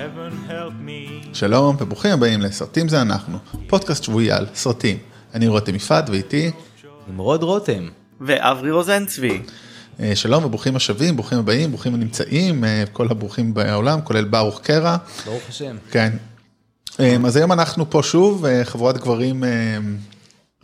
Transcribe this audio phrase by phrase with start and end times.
[0.00, 1.34] heaven help me.
[1.34, 4.98] שלום וברוכים הבאים לסרטים זה אנחנו, פודקאסט שבועי על סרטים.
[5.34, 6.50] אני רותם יפעת ואיתי,
[7.08, 7.88] נמרוד רותם.
[8.20, 9.42] ואברי רוזנצבי.
[10.00, 14.96] אה, שלום וברוכים השבים, ברוכים הבאים, ברוכים הנמצאים, אה, כל הברוכים בעולם, כולל ברוך קרע.
[15.26, 15.76] ברוך השם.
[15.90, 16.12] כן.
[17.00, 19.44] אה, אז היום אנחנו פה שוב, חבורת גברים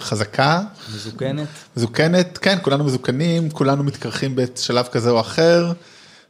[0.00, 0.62] חזקה,
[0.94, 1.48] מזוקנת.
[1.76, 5.72] מזוקנת, כן, כולנו מזוקנים, כולנו מתקרחים בשלב כזה או אחר,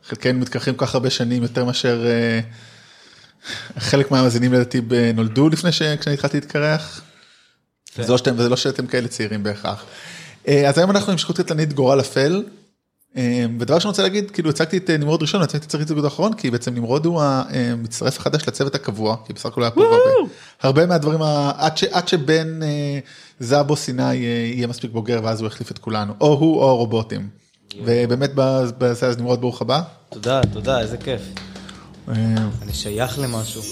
[0.09, 2.05] חלקנו מתקרחים כל כך הרבה שנים יותר מאשר
[3.79, 4.81] חלק מהמאזינים לדעתי
[5.15, 5.83] נולדו לפני ש...
[5.83, 7.03] כשאני התחלתי להתקרח.
[8.03, 9.85] זה לא שאתם, וזה לא שאתם כאלה צעירים בהכרח.
[10.49, 12.43] אה, אז היום אנחנו עם שכות קטלנית גורל אפל.
[13.17, 16.33] אה, ודבר שאני רוצה להגיד, כאילו הצגתי את אה, נמרוד ראשון, להצליח את זה האחרון,
[16.35, 20.87] כי בעצם נמרוד הוא המצטרף החדש לצוות הקבוע, כי בסך הכל היה פה הרבה, הרבה
[20.87, 21.23] מהדברים,
[21.57, 22.61] עד ש- עד שבן
[23.41, 27.29] זאבו סיני יהיה מספיק בוגר ואז הוא יחליף את כולנו, או הוא או הרובוטים.
[27.85, 28.31] ובאמת
[28.79, 29.83] בזה אז נמרוד ברוך הבא.
[30.11, 31.21] תודה, תודה, איזה כיף.
[32.09, 32.15] אה,
[32.63, 33.63] אני שייך למשהו.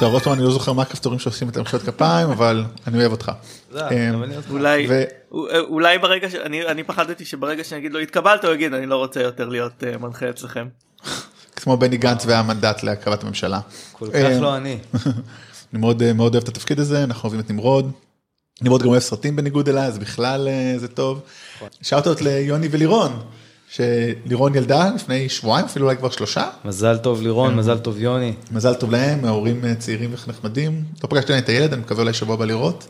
[0.00, 3.12] טוב, עוד פעם אני לא זוכר מה הכפתורים שעושים את המחיאות כפיים, אבל אני אוהב
[3.12, 3.32] אותך.
[3.68, 4.50] תודה, אה, אותך.
[5.68, 9.22] אולי ברגע שאני אני פחדתי שברגע שאני אגיד לו התקבלת הוא יגיד אני לא רוצה
[9.22, 10.68] יותר להיות אה, מנחה אצלכם.
[11.56, 13.60] כמו בני גנץ והמנדט להרכבת הממשלה.
[13.92, 14.78] כל אה, כך לא אני.
[15.72, 17.92] אני מאוד אה, מאוד אוהב את התפקיד הזה, אנחנו אוהבים את נמרוד.
[18.62, 21.20] נמרוד גם אוהב סרטים בניגוד אליי, אז בכלל אה, זה טוב.
[21.82, 23.22] שאוטות ליוני ולירון,
[23.70, 26.44] שלירון ילדה לפני שבועיים, אפילו אולי כבר שלושה.
[26.64, 28.34] מזל טוב לירון, מזל טוב יוני.
[28.52, 30.84] מזל טוב להם, ההורים אה, צעירים ונחמדים.
[31.02, 32.88] לא פגשתי עדיין את הילד, אני מקווה אולי שבוע הבא לראות.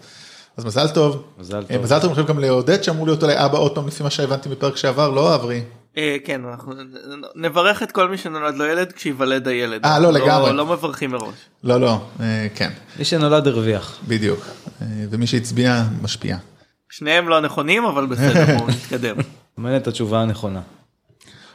[0.57, 1.23] אז מזל טוב.
[1.39, 1.83] מזל אה, טוב.
[1.83, 4.49] מזל טוב אני חושב גם לעודד שאמור להיות אולי אבא עוד פעם לפי מה שהבנתי
[4.49, 5.63] בפרק שעבר, לא אברי.
[5.97, 6.73] אה, כן אנחנו
[7.35, 9.85] נברך את כל מי שנולד לו ילד כשיוולד הילד.
[9.85, 10.53] אה, לא, לגמרי.
[10.53, 11.35] לא מברכים מראש.
[11.65, 12.01] לא, לא,
[12.55, 13.99] כן, מי שנולד הרוויח.
[14.09, 14.47] בדיוק.
[15.11, 16.37] ומי שהצביע, משפיע.
[16.91, 19.17] שניהם לא נכונים אבל בסדר בואו נתקדם.
[19.61, 20.61] מעניין את התשובה הנכונה.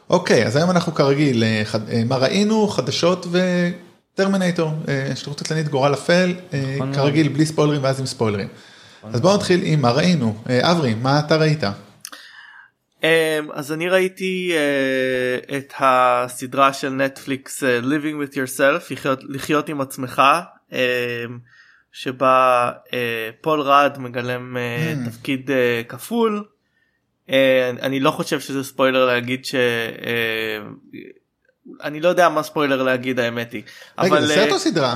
[0.10, 5.94] אוקיי, אז היום אנחנו כרגיל, אה, אה, מה ראינו, חדשות וטרמינטור, אה, שליחות קטלנית גורל
[5.94, 6.34] אפל,
[6.76, 8.48] נכון כרגיל בלי ספוילרים ואז עם ספוילרים.
[9.14, 10.36] אז בואו נתחיל עם מה ראינו.
[10.62, 11.64] אברי, מה אתה ראית?
[13.04, 14.52] אה, אז אני ראיתי
[15.58, 20.22] את הסדרה של נטפליקס Living with yourself לחיות, לחיות עם עצמך
[20.74, 21.26] אה,
[21.92, 25.10] שבה אה, פול רד מגלם אה, Mm.
[25.10, 26.44] תפקיד אה, כפול.
[27.30, 29.56] אה, אני לא חושב שזה ספוילר להגיד ש...
[29.56, 30.58] אה,
[31.84, 33.64] אני לא יודע מה ספוילר להגיד האמת היא.
[34.00, 34.96] רגע, אבל זה סרט אה, או סדרה?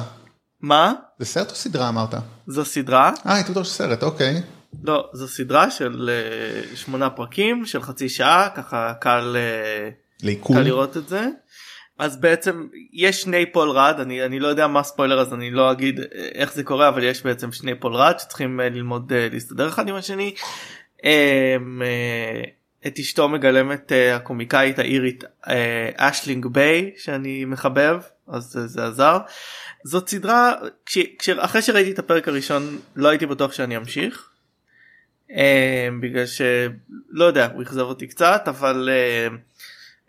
[0.62, 0.94] מה?
[1.20, 2.14] זה סרט או סדרה אמרת?
[2.48, 3.12] זו סדרה?
[3.26, 4.42] אה, הייתי בטוח שסרט, אוקיי.
[4.84, 9.36] לא, זו סדרה של אה, שמונה פרקים של חצי שעה ככה קל.
[9.36, 9.90] אה,
[10.24, 10.56] לעיכול.
[10.56, 11.28] קל לראות את זה.
[12.00, 15.72] אז בעצם יש שני פול ראד אני אני לא יודע מה ספוילר אז אני לא
[15.72, 19.28] אגיד אה, איך זה קורה אבל יש בעצם שני פול ראד שצריכים אה, ללמוד אה,
[19.32, 20.36] להסתדר אחד עם השני.
[21.06, 22.44] אה, אה,
[22.88, 29.18] את אשתו מגלמת אה, הקומיקאית האירית אה, אשלינג בי שאני מחבב אז זה עזר.
[29.84, 30.54] זאת סדרה
[30.86, 34.30] כש, אחרי שראיתי את הפרק הראשון לא הייתי בטוח שאני אמשיך.
[35.32, 39.28] אה, בגלל שלא יודע הוא אכזב אותי קצת אבל אה,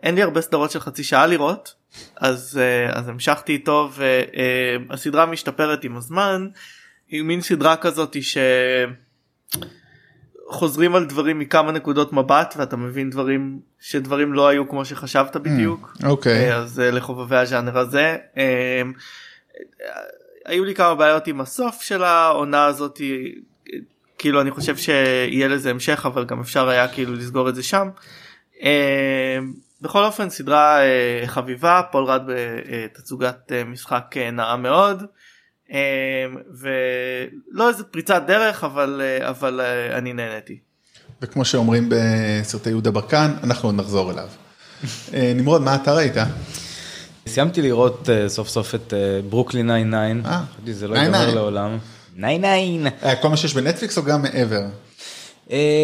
[0.03, 1.75] אין לי הרבה סדרות של חצי שעה לראות
[2.17, 3.91] אז אה, אז המשכתי איתו
[4.89, 6.49] והסדרה משתפרת עם הזמן
[7.09, 8.17] היא מין סדרה כזאת
[10.51, 15.97] שחוזרים על דברים מכמה נקודות מבט ואתה מבין דברים שדברים לא היו כמו שחשבת בדיוק.
[16.05, 16.51] אוקיי.
[16.51, 18.17] אה, אז אה, לחובבי הז'אנר הזה.
[18.37, 18.83] אה,
[20.47, 23.01] היו לי כמה בעיות עם הסוף של העונה הזאת
[24.19, 27.89] כאילו אני חושב שיהיה לזה המשך אבל גם אפשר היה כאילו לסגור את זה שם.
[28.63, 29.39] אה,
[29.81, 30.79] בכל אופן סדרה
[31.27, 35.03] חביבה פול רד בתצוגת משחק אה, נאה מאוד.
[35.73, 35.79] אה,
[36.61, 40.59] ולא איזה פריצת דרך אבל אה, אבל אה, אני נהניתי.
[41.23, 44.29] וכמו שאומרים בסרטי יהודה ברקן, אנחנו עוד נחזור אליו.
[45.15, 46.15] אה, נמרוד, מה אתה ראית?
[47.29, 48.95] סיימתי לראות סוף סוף את
[49.31, 50.29] ברוקלין 99.
[50.31, 51.19] אה, חשבתי, זה לא 99.
[51.19, 51.79] ייגמר לעולם.
[52.17, 52.89] 99.
[53.03, 54.63] אה, כל מה שיש בנטפליקס או גם מעבר?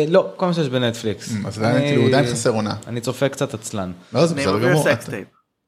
[0.08, 1.30] לא, כל מה שיש בנטפליקס.
[1.46, 2.74] אז עדיין אני- כאילו עדיין חסר עונה.
[2.86, 3.92] אני צופה קצת עצלן.
[4.12, 4.86] לא, זה בסדר גמור.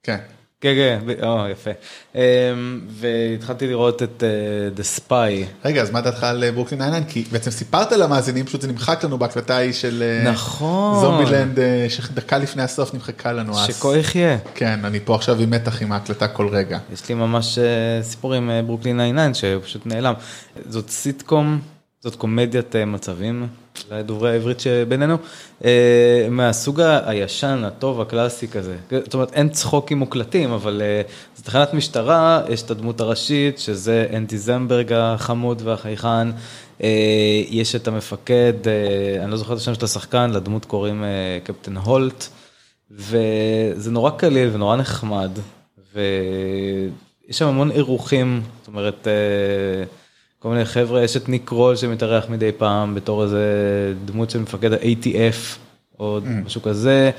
[0.03, 0.19] כן.
[0.61, 1.71] כן, כן, או, יפה.
[2.15, 2.21] אמ,
[2.89, 4.29] והתחלתי לראות את אה,
[4.77, 5.47] The Spy.
[5.65, 7.13] רגע, אז מה דעתך על אה, ברוקלין 99?
[7.13, 11.01] כי בעצם סיפרת למאזינים, פשוט זה נמחק לנו בהקלטה ההיא של אה, נכון.
[11.01, 13.59] זומבילנד, אה, שדקה לפני הסוף נמחקה לנו.
[13.61, 14.39] אז- שכה יחיה.
[14.55, 16.79] כן, אני פה עכשיו עם מתח עם ההקלטה כל רגע.
[16.93, 17.65] יש לי ממש אה,
[18.03, 20.15] סיפור עם אה, ברוקלין 99 שפשוט נעלם.
[20.69, 21.61] זאת סיטקום,
[22.01, 23.47] זאת קומדיית אה, מצבים,
[23.91, 25.17] לדוברי העברית שבינינו,
[25.65, 28.77] אה, מהסוג הישן, הטוב, הקלאסי כזה.
[28.91, 31.03] זאת אומרת, אין צחוקים מוקלטים, אבל אה,
[31.37, 36.29] זו תחנת משטרה, יש את הדמות הראשית, שזה אנטי זמברג החמוד והחייכן.
[36.83, 38.53] אה, יש את המפקד,
[39.21, 41.05] אני לא זוכר את השם של השחקן, לדמות קוראים
[41.45, 42.29] קפטן הולט.
[42.91, 45.31] וזה נורא קליל ונורא נחמד,
[45.95, 49.07] ויש שם המון אירוחים, זאת אומרת,
[50.39, 53.45] כל מיני חבר'ה, יש את ניק רול שמתארח מדי פעם בתור איזה
[54.05, 55.59] דמות של מפקד ה-ATF,
[56.01, 57.11] או משהו כזה.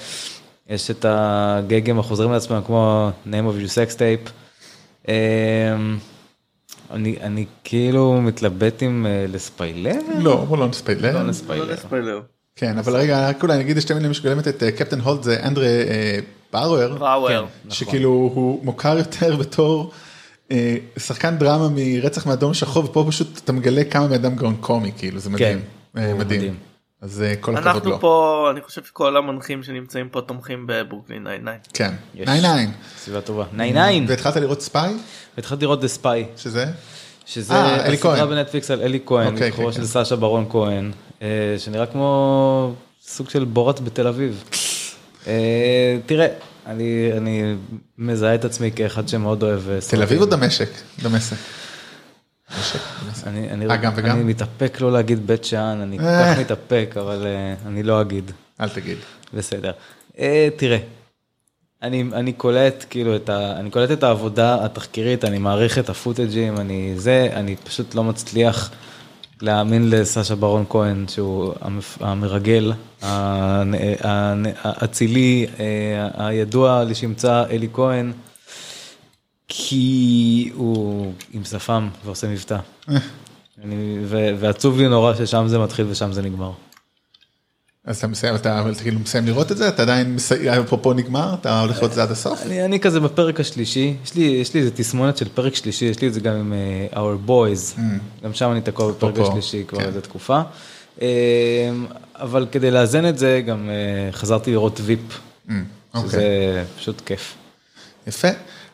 [0.70, 4.30] יש את הגגים החוזרים לעצמם כמו name of your sex tape.
[5.08, 5.14] אמ,
[6.92, 10.00] אני, אני כאילו מתלבט אם אה, לספיילר?
[10.20, 11.14] לא, בוא לא נספיילר.
[11.14, 12.22] לא לא נספיילר.
[12.56, 15.66] כן, אבל רגע, רק אולי נגיד שתי מילים שגולמת את אה, קפטן הולט זה אנדרה
[15.66, 16.20] אה,
[16.54, 16.98] באואר.
[17.66, 17.72] נכון.
[17.72, 20.09] שכאילו הוא מוכר יותר בתור אה,
[20.98, 25.20] שחקן דרמה מרצח מאדום שחור, ופה פשוט אתה מגלה כמה בן אדם גאון קומי, כאילו
[25.20, 25.60] זה מדהים.
[25.94, 26.40] כן, אה, מדהים.
[26.40, 26.56] מדהים.
[27.02, 27.92] אז אה, כל הכבוד לו.
[27.92, 31.70] אנחנו פה אני חושב שכל המנחים שנמצאים פה תומכים בברוקלין 99.
[31.74, 32.30] כן, יש.
[32.30, 32.72] 99.
[32.98, 33.46] סביבה טובה.
[33.46, 34.06] 99.
[34.08, 34.94] והתחלת לראות ספיי?
[35.38, 36.08] והתחלתי לראות The Spy,
[36.38, 36.66] שזה?
[37.26, 38.26] שזה אה, הסדרה.
[38.26, 39.86] בנטפליקס על אלי כהן, אוקיי, בכורו כן, של כן.
[39.86, 40.92] סאשה ברון כהן,
[41.22, 44.44] אה, שנראה כמו סוג של בורת בתל אביב.
[45.28, 46.28] אה, תראה,
[46.70, 47.56] אני אני
[47.98, 50.02] מזהה את עצמי כאחד שמאוד אוהב אה, תל.
[50.02, 50.70] אביב או דמשק?
[51.04, 51.36] דמשק.
[53.26, 54.16] אני, אני, אה, גם וגם?
[54.16, 56.34] אני מתאפק לא להגיד בית שאן, אני כל אה.
[56.34, 57.28] כך מתאפק, אבל
[57.66, 58.32] אני לא אגיד,
[58.62, 58.98] אל תגיד.
[59.34, 59.72] בסדר.
[60.20, 60.78] אה, תראה,
[61.84, 63.60] אני, אני קולט כאילו את ה...
[63.60, 68.72] אני קולט את העבודה התחקירית, אני מעריך את הפוטג'ים, אני זה, אני פשוט לא מצליח
[69.42, 71.54] להאמין לסשה ברון כהן שהוא
[72.00, 72.74] המרגל,
[74.64, 78.12] האצילי, אה, הידוע לשמצה אלי כהן,
[79.48, 82.58] כי הוא עם שפם ועושה מבטא.
[84.04, 86.52] ו, ועצוב לי נורא ששם זה מתחיל ושם זה נגמר.
[87.86, 89.68] אז אתה מסיים, אתה כאילו מסיים לראות את זה?
[89.68, 90.18] אתה עדיין,
[90.64, 91.34] אפרופו נגמר?
[91.42, 92.42] אתה הולך לראות את זה עד הסוף?
[92.42, 96.02] אני, אני כזה בפרק השלישי, יש לי, יש לי איזה תסמונת של פרק שלישי, יש
[96.02, 96.54] לי את זה גם עם
[96.92, 97.80] uh, Our Boys,
[98.24, 99.86] גם שם אני תקוע בפרק אפרופו, השלישי כבר כן.
[99.86, 100.42] איזה תקופה.
[100.98, 101.02] Um,
[102.16, 105.00] אבל כדי לאזן את זה גם uh, חזרתי לראות ויפ,
[105.94, 106.10] אוקיי.
[106.10, 107.36] שזה פשוט כיף.
[108.08, 108.28] יפה.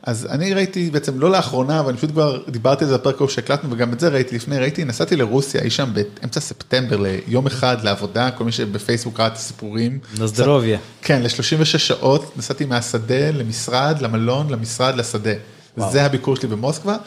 [0.06, 3.30] אז אני ראיתי בעצם לא לאחרונה, אבל אני פשוט כבר דיברתי על זה בפרק ההוא
[3.30, 7.78] שהקלטנו וגם את זה ראיתי לפני, ראיתי, נסעתי לרוסיה אי שם באמצע ספטמבר ליום אחד
[7.84, 10.00] לעבודה, כל מי שבפייסבוק ראה את הסיפורים.
[10.18, 10.80] נוזדרוביה.
[11.02, 15.34] כן, ל-36 שעות נסעתי מהשדה למשרד, למלון, למשרד, לשדה.
[15.78, 16.98] זה הביקור שלי במוסקבה.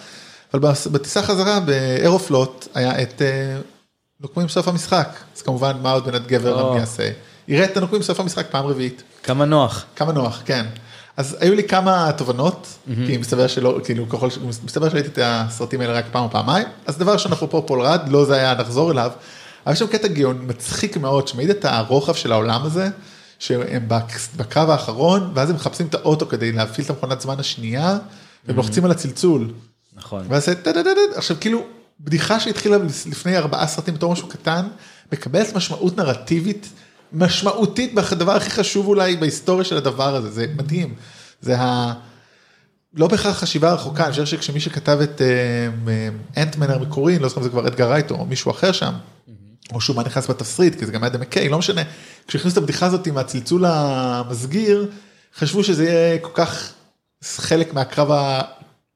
[0.54, 3.56] אבל בטיסה חזרה באירופלוט היה את אה,
[4.20, 5.08] נוקמים סוף המשחק.
[5.36, 6.70] אז כמובן מה עוד בנת גבר או.
[6.70, 7.10] רמי יעשה.
[7.48, 9.02] יראה את הנוקמים סוף המשחק פעם רביעית.
[9.22, 9.84] כמה נוח.
[9.96, 10.66] כמה נוח, כן.
[11.18, 12.66] אז היו לי כמה תובנות,
[13.06, 16.66] כי מסתבר שלא, כאילו ככל, ש- מסתבר שראיתי את הסרטים האלה רק פעם או פעמיים,
[16.86, 19.10] אז דבר ראשון אפרופו פול רד, לא זה היה נחזור אליו,
[19.66, 22.88] אבל יש שם קטע גאון מצחיק מאוד, שמעיד את הרוחב של העולם הזה,
[23.38, 24.04] שהם בק-
[24.36, 27.98] בקרב האחרון, ואז הם מחפשים את האוטו כדי להפעיל את המכונת זמן השנייה,
[28.46, 29.50] והם לוחצים על הצלצול,
[29.96, 30.24] נכון.
[30.28, 30.48] ואז.
[31.16, 31.64] עכשיו כאילו,
[32.00, 32.76] בדיחה שהתחילה
[33.10, 34.66] לפני ארבעה סרטים בתור משהו קטן,
[35.12, 36.68] מקבלת משמעות נרטיבית
[37.12, 40.94] משמעותית בדבר הכי חשוב אולי בהיסטוריה של הדבר הזה, זה מדהים.
[41.40, 41.94] זה ה...
[42.94, 47.40] לא בהכרח חשיבה רחוקה, אני חושב שכשמי שכתב את אה, אנטמן המקורי, אני לא זוכר
[47.40, 48.92] אם זה כבר אדגר רייט או מישהו אחר שם,
[49.72, 51.82] או שהוא מה נכנס בתסריט, כי זה גם היה דמקה, לא משנה.
[52.26, 54.90] כשהכניסו את הבדיחה הזאת עם הצלצול המסגיר,
[55.36, 56.72] חשבו שזה יהיה כל כך
[57.24, 58.08] חלק מהקרב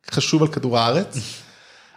[0.09, 1.42] החשוב על כדור הארץ.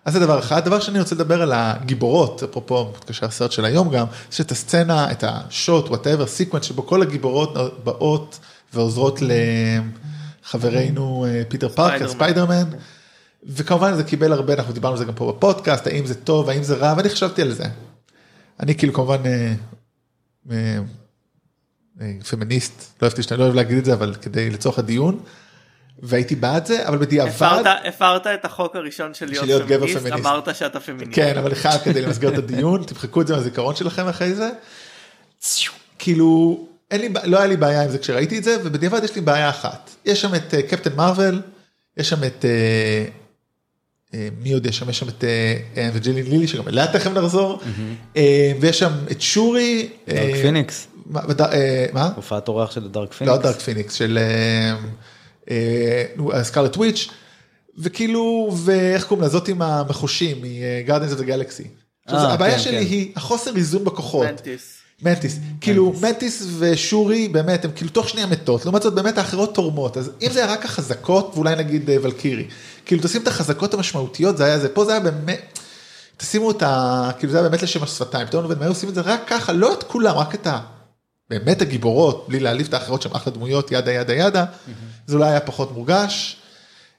[0.05, 0.65] אז זה דבר אחד.
[0.65, 4.51] דבר שני, אני רוצה לדבר על הגיבורות, אפרופו מתקשר הסרט של היום גם, יש את
[4.51, 7.53] הסצנה, את השוט, whatever, sequence, שבו כל הגיבורות
[7.83, 8.39] באות
[8.73, 12.63] ועוזרות לחברנו אה, פיטר פארקר, ספיידרמן.
[13.45, 16.63] וכמובן זה קיבל הרבה, אנחנו דיברנו על זה גם פה בפודקאסט, האם זה טוב, האם
[16.63, 17.65] זה רע, ואני חשבתי על זה.
[18.59, 19.53] אני כאילו כמובן אה,
[20.51, 20.77] אה,
[22.01, 25.19] אה, פמיניסט, לא אוהב לא אוהב להגיד את זה, אבל כדי לצורך הדיון,
[25.99, 29.99] והייתי בעד זה, אבל בדיעבד, הפרת, הפרת את החוק הראשון של להיות, להיות גבר פמיניסט,
[29.99, 30.25] פמיניסט.
[30.25, 31.11] אמרת שאתה פמיניסט.
[31.15, 34.49] כן, אבל אחד כדי למסגר את הדיון, תמחקו את זה מהזיכרון שלכם אחרי זה.
[35.99, 36.59] כאילו,
[36.91, 39.49] אין לי, לא היה לי בעיה עם זה כשראיתי את זה, ובדיעבד יש לי בעיה
[39.49, 39.89] אחת.
[40.05, 41.41] יש שם את אה, קפטן מרוויל,
[41.97, 43.05] יש שם את, אה,
[44.13, 44.89] אה, מי עוד יש שם?
[44.89, 47.61] יש שם את אה, אוונג'לין לילי, שגם אליה תכף נחזור,
[48.17, 49.89] אה, ויש שם את שורי.
[50.07, 51.21] דארק אה, פיניקס, מה?
[51.95, 52.09] אה?
[52.15, 53.43] הופעת אורח של דארק לא פיניקס.
[53.43, 54.75] דארק פיניקס, של אה, אה,
[56.43, 57.09] סקארלט וויץ',
[57.77, 59.29] וכאילו, ואיך קוראים לה?
[59.29, 61.63] זאת עם המחושים, מ-Guardians of Galaxy.
[62.09, 62.91] אה, הבעיה כן, שלי כן.
[62.91, 64.25] היא החוסר איזון בכוחות.
[64.27, 64.75] מנטיס.
[65.01, 69.97] מנטיס, כאילו מנטיס ושורי באמת הם כאילו תוך שנייה מתות, לעומת זאת באמת האחרות תורמות,
[69.97, 72.47] אז אם זה היה רק החזקות ואולי נגיד אה, וולקירי,
[72.85, 75.59] כאילו תשים את החזקות המשמעותיות זה היה זה, פה זה היה באמת,
[76.17, 77.11] תשימו את ה...
[77.19, 79.73] כאילו זה היה באמת לשם השפתיים, פתאום עובד, מה עושים את זה רק ככה, לא
[79.73, 80.59] את כולם, רק את ה...
[81.29, 84.45] באמת הגיבורות, בלי להעליב את האחרות שהן אחלה דמויות, ידה ידה ידה,
[85.07, 86.37] זה אולי היה פחות מורגש.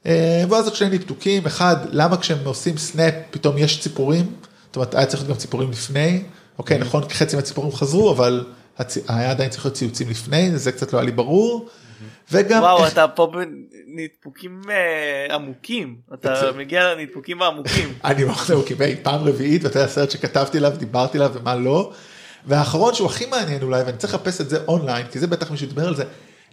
[0.07, 4.27] אה, ואז עוד שני ניפתוקים, אחד, למה כשהם עושים סנאפ פתאום יש ציפורים,
[4.67, 6.23] זאת אומרת היה צריך להיות גם ציפורים לפני,
[6.59, 8.45] אוקיי נכון חצי מהציפורים חזרו אבל
[8.79, 8.99] הצ...
[9.09, 11.69] היה עדיין צריך להיות ציוצים לפני, זה קצת לא היה לי ברור.
[12.33, 12.63] וגם...
[12.63, 17.93] וואו איך- אתה פה בנדפוקים אה, עמוקים אתה מגיע לנדפוקים העמוקים.
[18.05, 21.93] אני מאוד קיבל פעם רביעית ואתה יודע סרט שכתבתי עליו, דיברתי עליו ומה לא.
[22.47, 25.67] והאחרון שהוא הכי מעניין אולי, ואני צריך לחפש את זה אונליין, כי זה בטח מישהו
[25.67, 26.05] דיבר על זה,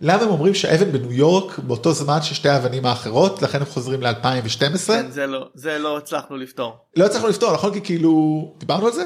[0.02, 4.88] למה הם אומרים שהאבן בניו יורק באותו זמן ששתי האבנים האחרות, לכן הם חוזרים ל-2012?
[4.88, 6.76] כן, זה לא זה לא הצלחנו לפתור.
[6.98, 7.74] לא הצלחנו לפתור, נכון?
[7.74, 9.04] כי כאילו, דיברנו על זה?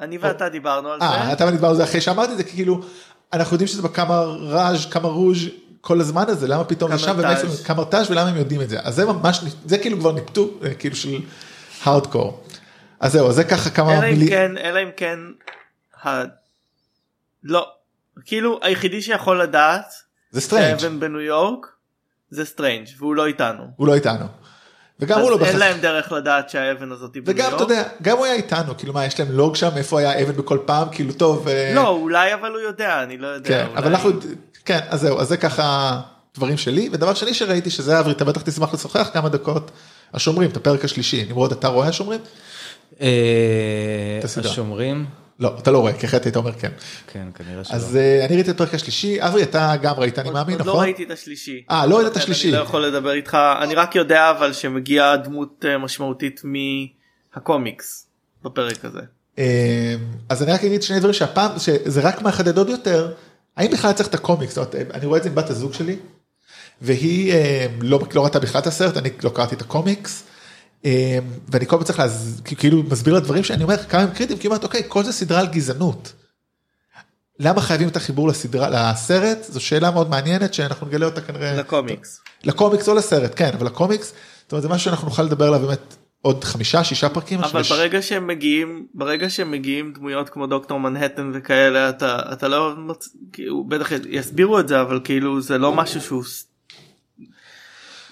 [0.00, 1.32] אני ואתה דיברנו על אה, זה.
[1.32, 2.80] אתה ואני דיברנו על זה אחרי שאמרתי את זה, כי כאילו,
[3.32, 5.38] אנחנו יודעים שזה בכמה ראז' כמה רוז'
[5.80, 7.14] כל הזמן הזה, למה פתאום זה שם.
[7.18, 10.74] ומאיפה- קמרטאז' ולמה הם יודעים את זה, אז זה ממש, זה כאילו כבר ניפטו, אה,
[10.74, 11.18] כאילו של
[11.84, 12.40] הארדקור.
[13.00, 14.28] אז זהו, זה ככה כמה מילים.
[14.28, 15.18] כן אלא אם כן.
[16.04, 16.22] ה...
[17.42, 17.66] לא
[18.24, 19.84] כאילו היחידי שיכול לדעת
[20.30, 21.66] זה סטרנג', שהאבן בניו יורק
[22.30, 23.64] זה סטרנג' והוא לא איתנו.
[23.76, 24.24] הוא לא איתנו.
[25.00, 27.62] וגם הוא לא אין בהכרח, להם דרך לדעת שהאבן הזאת היא בניו וגם יורק.
[27.62, 30.32] אתה יודע, גם הוא היה איתנו, כאילו מה, יש להם לוג שם, איפה היה אבן
[30.36, 31.48] בכל פעם, כאילו טוב.
[31.48, 33.48] אה, לא אולי אבל הוא יודע אני לא יודע.
[33.48, 34.10] כן, אולי- אבל אנחנו,
[34.64, 36.00] כן, אז זהו, אז זה ככה
[36.34, 39.70] דברים שלי, ודבר שני שראיתי שזה אברי, אתה בטח תשמח לשוחח כמה דקות,
[40.14, 42.20] השומרים, את הפרק השלישי, נמרוד, אתה רואה השומרים?
[43.00, 44.20] אה.
[44.44, 45.06] השומרים?
[45.40, 46.70] לא, אתה לא רואה, כי אחרת היית אומר כן.
[47.06, 47.76] כן, כנראה שלא.
[47.76, 50.72] אז אה, אני ראיתי את הפרק השלישי, אברי, אתה גם ראית, אני מאמין, עוד לא
[50.72, 50.84] נכון?
[50.84, 51.64] ראיתי את השלישי.
[51.70, 52.48] אה, לא ראית את לכן השלישי.
[52.48, 56.42] אני לא יכול לדבר איתך אני רק יודע אבל שמגיעה דמות אה, משמעותית
[57.34, 58.06] מהקומיקס
[58.42, 59.00] בפרק הזה.
[59.38, 59.94] אה,
[60.28, 63.12] אז אני רק אגיד שני דברים שהפעם, שזה רק מחדד עוד יותר,
[63.56, 64.58] האם בכלל צריך את הקומיקס,
[64.94, 65.96] אני רואה את זה עם בת הזוג שלי,
[66.80, 67.34] והיא
[67.80, 70.24] לא, לא ראתה בכלל את הסרט, אני לא קראתי את הקומיקס,
[70.84, 72.02] ואני כל פעם צריך.
[72.44, 75.46] כאילו מסביר לה דברים שאני אומר כמה הם קריטיים, אומרת, אוקיי, כל זה סדרה על
[75.46, 76.12] גזענות.
[77.40, 79.38] למה חייבים את החיבור לסדרה, לסרט?
[79.48, 81.56] זו שאלה מאוד מעניינת שאנחנו נגלה אותה כנראה.
[81.56, 82.20] לקומיקס.
[82.44, 85.96] לקומיקס או לסרט, כן, אבל לקומיקס, זאת אומרת, זה משהו שאנחנו נוכל לדבר עליו באמת
[86.22, 87.40] עוד חמישה, שישה פרקים.
[87.40, 92.48] אבל יש- ברגע שהם מגיעים ברגע שהם מגיעים דמויות כמו דוקטור מנהטן וכאלה אתה אתה
[92.48, 93.08] לא מוצ...
[93.32, 96.22] כאילו, בטח יסבירו את זה אבל כאילו זה לא משהו שהוא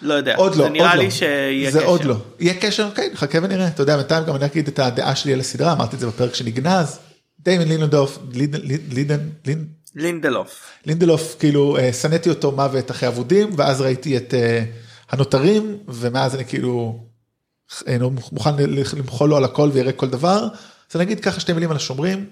[0.04, 1.10] לא יודע עוד לא, זה נראה עוד לי לא.
[1.10, 1.88] שיהיה זה קשר.
[1.88, 2.16] עוד לא.
[2.40, 2.90] יהיה קשר?
[2.94, 3.68] כן, חכה ונראה.
[3.68, 6.34] אתה יודע, בינתיים גם אני אגיד את הדעה שלי על הסדרה, אמרתי את זה בפרק
[6.34, 6.98] שנגנז.
[7.38, 8.18] דיימן לינדלוף,
[9.96, 14.64] לינדלוף לינדלוף, כאילו, אה, שנאתי אותו מוות אחרי אבודים, ואז ראיתי את אה,
[15.10, 17.04] הנותרים, ומאז אני כאילו
[17.88, 17.96] אה,
[18.32, 18.50] מוכן
[18.96, 20.48] למחול לו על הכל ויראה כל דבר.
[20.90, 22.26] אז אני אגיד ככה שתי מילים על השומרים.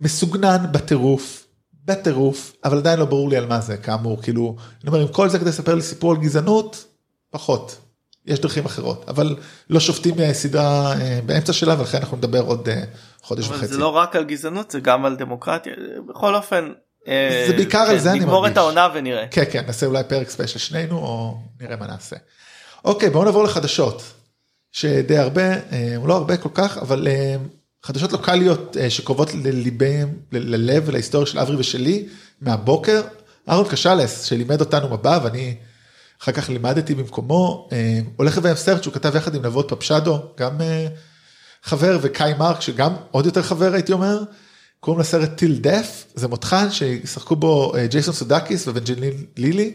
[0.00, 1.46] מסוגנן בטירוף,
[1.90, 5.28] בטירוף, אבל עדיין לא ברור לי על מה זה, כאמור, כאילו, אני אומר, עם כל
[5.28, 6.84] זה כדי לספר לי סיפור על גזענות,
[7.30, 7.78] פחות.
[8.26, 9.36] יש דרכים אחרות, אבל
[9.70, 12.82] לא שופטים סדרה אה, באמצע שלה, ולכן אנחנו נדבר עוד אה,
[13.22, 13.72] חודש אבל וחצי.
[13.72, 15.72] זה לא רק על גזענות זה גם על דמוקרטיה
[16.08, 16.72] בכל אופן.
[17.08, 18.52] אה, זה בעיקר על זה אני נגמור מרגיש.
[18.52, 19.26] את העונה ונראה.
[19.30, 22.16] כן, כן, נעשה אולי פרק ספיישל שנינו, או נראה מה נעשה.
[22.84, 24.02] אוקיי, בואו נעבור לחדשות,
[24.72, 25.42] שדי הרבה,
[26.04, 27.08] לא הרבה כל כך, אבל
[27.82, 32.06] חדשות לוקאליות אה, שקרובות לליבם, ללב ולהיסטוריה של אברי ושלי,
[32.40, 33.02] מהבוקר.
[33.48, 35.56] אהרון קשלס, שלימד אותנו מבא, ואני
[36.22, 40.60] אחר כך לימדתי במקומו, אה, הולך לביים סרט שהוא כתב יחד עם נבות פפשדו, גם
[40.60, 40.86] אה,
[41.62, 44.22] חבר, וקאי מרק, שגם עוד יותר חבר הייתי אומר.
[44.80, 49.72] קוראים לסרט טיל דף, זה מותחן שישחקו בו ג'ייסון סודקיס ובנג'לין לילי,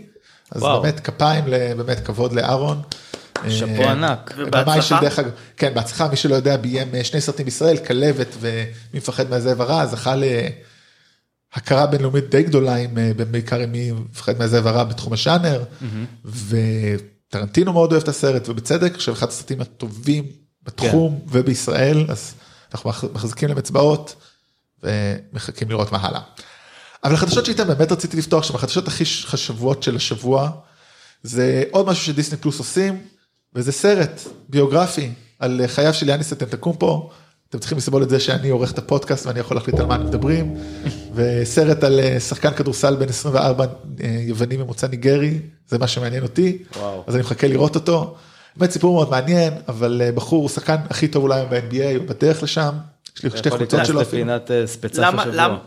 [0.52, 0.82] אז וואו.
[0.82, 1.46] באמת כפיים,
[1.78, 2.82] באמת כבוד לאהרון.
[3.50, 4.34] שאפו אה, ענק.
[4.38, 5.22] ובהצלחה.
[5.58, 8.64] כן בהצלחה, מי שלא יודע ביים אה, שני סרטים בישראל, כלבת ומי
[8.94, 10.16] מפחד מהזאב הרע, זכה
[11.56, 15.64] להכרה בינלאומית די גדולה, עם, אה, בעיקר עם מי מפחד מהזאב הרע בתחום השאנר,
[16.26, 20.26] וטרנטינו מאוד אוהב את הסרט, ובצדק, עכשיו אחד הסרטים הטובים
[20.64, 22.34] בתחום ובישראל, אז
[22.74, 24.16] אנחנו מח- מחזיקים להם אצבעות
[24.84, 26.22] ומחכים לראות מה הלאה.
[27.04, 30.50] אבל החדשות שאיתן באמת רציתי לפתוח שם, החדשות הכי חשובות של השבוע,
[31.24, 33.02] זה עוד משהו שדיסני פלוס עושים,
[33.56, 35.10] וזה סרט ביוגרפי
[35.40, 37.10] על חייו של יאניס אטנטקומפו.
[37.50, 40.56] אתם צריכים לסבול את זה שאני עורך את הפודקאסט ואני יכול להחליט על מה מדברים.
[41.16, 46.58] וסרט על אה, שחקן כדורסל בן 24 אה, יווני ממוצא ניגרי, זה מה שמעניין אותי.
[46.78, 47.04] וואו.
[47.08, 48.16] אז אני מחכה לראות אותו.
[48.58, 52.44] באמת סיפור מאוד מעניין, אבל אה, בחור הוא שחקן הכי טוב אולי ב-NBA, הוא בדרך
[52.44, 52.72] לשם.
[53.18, 54.22] יש לי שתי יכול חולצות להיכנס שלו אפילו.
[54.22, 55.58] לפינת אה, ספצף למה השבוע.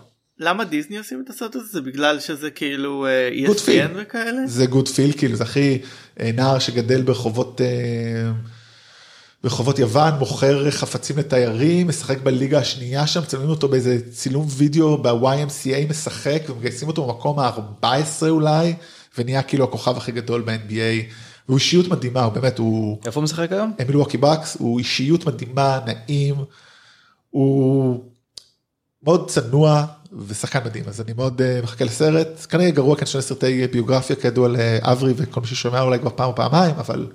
[0.41, 3.91] למה דיסני עושים את הסרט הזה זה בגלל שזה כאילו אה, ESPN.
[3.95, 4.47] וכאלה.
[4.47, 5.79] זה גוד פיל, כאילו זה הכי
[6.21, 8.31] אה, נער שגדל ברחובות, אה,
[9.43, 15.91] ברחובות יוון, מוכר חפצים לתיירים, משחק בליגה השנייה שם, צילמים אותו באיזה צילום וידאו ב-YMCA
[15.91, 18.75] משחק, ומגייסים אותו במקום ה-14 אולי,
[19.19, 21.13] ונהיה כאילו הכוכב הכי גדול ב-NBA,
[21.49, 23.73] והוא אישיות מדהימה, הוא באמת, הוא איפה הוא משחק היום?
[23.87, 26.35] מילווקי בקס, הוא אישיות מדהימה, נעים,
[27.31, 28.05] הוא
[29.03, 29.87] מאוד צנוע
[30.27, 34.49] ושחקן מדהים, אז אני מאוד אה, מחכה לסרט, כנראה גרוע כאן שני סרטי ביוגרפיה כידוע
[34.49, 37.07] לאברי וכל מי ששומע אולי כבר פעם או פעמיים, אבל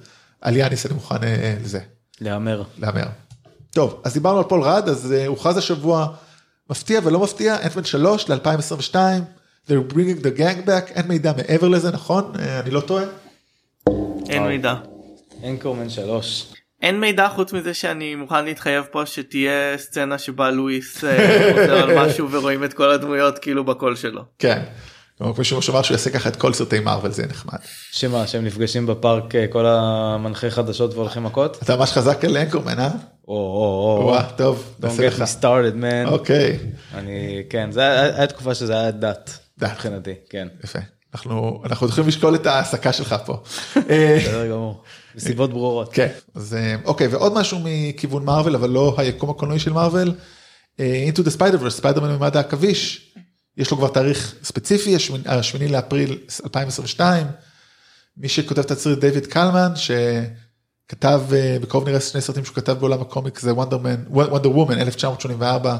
[0.41, 1.79] על יאניס אני מוכן אה, לזה,
[2.22, 2.63] להמר.
[2.77, 3.05] להמר.
[3.72, 6.07] טוב, אז דיברנו על פול רד, אז אה, הוכרז השבוע
[6.69, 8.95] מפתיע ולא מפתיע, אנטמן 3 ל-2022,
[9.67, 12.31] they're bringing the gang back, אין מידע מעבר לזה, נכון?
[12.39, 13.03] אה, אני לא טועה?
[14.29, 14.43] אין.
[14.43, 14.75] מידע.
[15.43, 16.53] אנקורמן 3.
[16.83, 22.05] אין מידע חוץ מזה שאני מוכן להתחייב פה שתהיה סצנה שבה לואיס אה, חוזר על
[22.05, 24.21] משהו ורואים את כל הדמויות כאילו בקול שלו.
[24.39, 24.63] כן.
[25.17, 27.57] כמו מישהו שאמר שהוא יעשה ככה את כל סרטי מארוול זה נחמד.
[27.91, 31.57] שמה שהם נפגשים בפארק אה, כל המנחי חדשות והולכים מכות?
[31.63, 32.89] אתה ממש חזק על אנקורמן אה?
[33.27, 34.05] או או או.
[34.05, 34.75] וואה טוב.
[34.81, 35.21] Don't נעשה get לך.
[35.21, 36.11] me started man.
[36.11, 36.59] אוקיי.
[36.93, 37.81] אני כן זה
[38.15, 39.37] היה תקופה שזה היה דת.
[39.57, 39.71] דת.
[39.71, 40.47] מבחינתי כן.
[40.63, 40.79] יפה.
[41.13, 43.43] אנחנו אנחנו יכולים לשקול את ההעסקה שלך פה.
[43.89, 44.83] אה, בסדר גמור.
[45.15, 45.93] מסיבות ברורות.
[45.93, 50.13] כן אז אה, אוקיי ועוד משהו מכיוון מארוול אבל לא היקום הקולנועי של מארוול.
[50.79, 53.13] אה, into the spider verse ספיידרמן ממד העכביש.
[53.58, 57.27] יש לו כבר תאריך ספציפי השמינ- השמיני לאפריל 2022.
[58.17, 63.01] מי שכותב את התסריט דיוויד קלמן שכתב אה, בקרוב נראה שני סרטים שהוא כתב בעולם
[63.01, 63.79] הקומיק זה וונדר
[64.50, 65.77] וומן 1984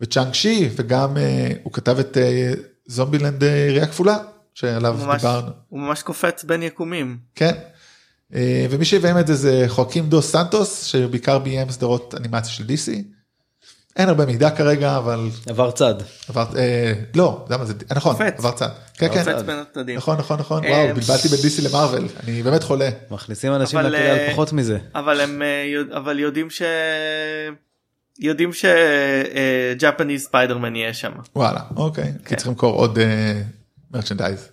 [0.00, 1.16] וצ'אנג שי וגם
[1.62, 2.16] הוא כתב את
[2.86, 4.16] זומבילנד ראייה כפולה
[4.54, 5.48] שעליו הוא ממש- דיברנו.
[5.68, 7.18] הוא ממש קופץ בין יקומים.
[7.34, 7.54] כן.
[8.34, 12.92] אה, ומי שיביים את זה זה חואקים דו סנטוס שבעיקר ביים סדרות אנימציה של DC.
[13.96, 15.94] אין הרבה מידע כרגע אבל עבר צד.
[16.28, 18.34] עבר אה, לא למה זה נכון קופץ.
[18.38, 18.68] עבר צד.
[18.94, 19.24] כן כן.
[19.24, 19.96] קופץ בין הצדדים.
[19.96, 22.88] נכון נכון נכון אה, וואו בלבלתי בין DC למרוויל אני באמת חולה.
[23.10, 24.78] מכניסים אנשים אבל, לכלא על אה, פחות מזה.
[24.94, 26.62] אבל הם אה, אבל יודעים ש...
[28.18, 31.12] יודעים ש Japanese ספיידרמן יהיה שם.
[31.36, 32.98] וואלה אוקיי כי צריך למכור עוד
[33.90, 34.51] merchandise.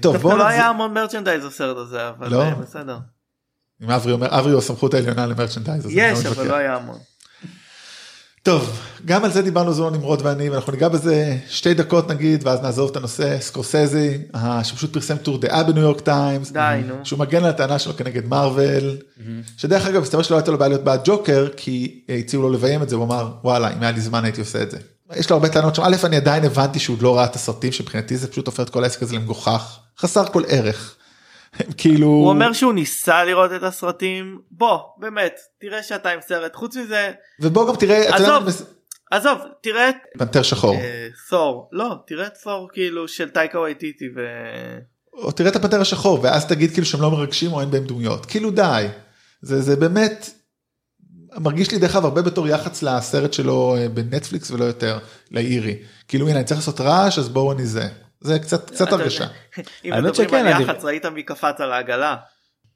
[0.00, 2.42] טוב דווקא בואו לא היה המון merchandise בסרט הזה אבל לא?
[2.42, 2.98] אה, בסדר.
[3.82, 5.86] אם אברי אומר אברי הוא הסמכות העליונה ל merchandise.
[5.90, 6.46] יש אבל.
[6.46, 6.98] לא היה המון.
[8.42, 12.60] טוב, גם על זה דיברנו זו נמרוד ואני, ואנחנו ניגע בזה שתי דקות נגיד, ואז
[12.60, 16.94] נעזוב את הנושא, סקורסזי, אה, שפשוט פרסם טור דעה בניו יורק טיימס, די, נו.
[17.04, 18.96] שהוא מגן על הטענה שלו כנגד מארוול,
[19.56, 22.82] שדרך אגב, מסתבר שלא הייתה לו בעיה להיות בעד ג'וקר, כי אה, הציעו לו לביים
[22.82, 24.78] את זה, הוא אמר, וואלה, אם היה לי זמן הייתי עושה את זה.
[25.16, 27.72] יש לו הרבה טענות שם, א', אני עדיין הבנתי שהוא עוד לא ראה את הסרטים,
[27.72, 30.96] שמבחינתי זה פשוט הופך את כל העסק הזה למגוחך, חסר כל ערך.
[31.78, 37.12] כאילו, הוא אומר שהוא ניסה לראות את הסרטים בוא באמת תראה שעתיים סרט חוץ מזה
[37.40, 38.66] ובוא גם תראה, אתה יודע, עזוב.
[39.10, 40.74] עזוב תראה את פנתר שחור.
[40.74, 44.20] אה, תור לא תראה את תור כאילו של טייקה וייטיטי ו...
[45.14, 48.26] או תראה את הפנתר השחור ואז תגיד כאילו שהם לא מרגשים או אין בהם דמויות
[48.26, 48.86] כאילו די
[49.42, 50.30] זה זה באמת
[51.38, 54.98] מרגיש לי דרך אגב הרבה בתור יח"צ לסרט שלו אה, בנטפליקס ולא יותר
[55.30, 57.88] לאירי כאילו הנה אני צריך לעשות רעש אז בואו אני זה
[58.20, 59.26] זה קצת קצת הרגשה
[59.84, 62.16] אם מדברים על יח"צ ראית מי קפץ על העגלה.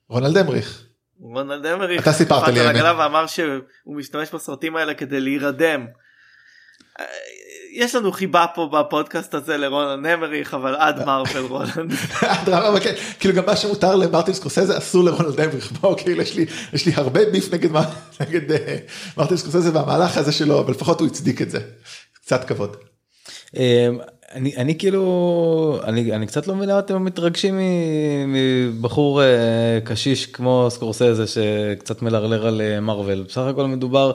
[0.08, 0.84] רונלד אמריך
[1.20, 2.76] רונלד אמריך אתה סיפרת קפץ לי, על האמת.
[2.76, 5.86] העגלה ואמר שהוא משתמש בסרטים האלה כדי להירדם.
[7.74, 11.44] יש לנו חיבה פה בפודקאסט הזה לרונלד אמריך אבל עד מרוויל.
[12.44, 16.36] דרמה, אבל כן, כאילו גם מה שמותר למרטין סקורסזה אסור לרונלד אמריך בואו כאילו יש
[16.36, 17.48] לי יש לי הרבה ביף
[18.20, 18.76] נגד אה,
[19.16, 21.58] מרטין סקורסזה והמהלך הזה שלו אבל לפחות הוא הצדיק את זה
[22.14, 22.76] קצת כבוד.
[23.56, 23.98] אמ,
[24.32, 27.58] אני אני כאילו אני אני קצת לא מבין למה אתם מתרגשים
[28.26, 34.12] מבחור אה, קשיש כמו סקורסזה שקצת מלרלר על אה, מארוול בסך הכל מדובר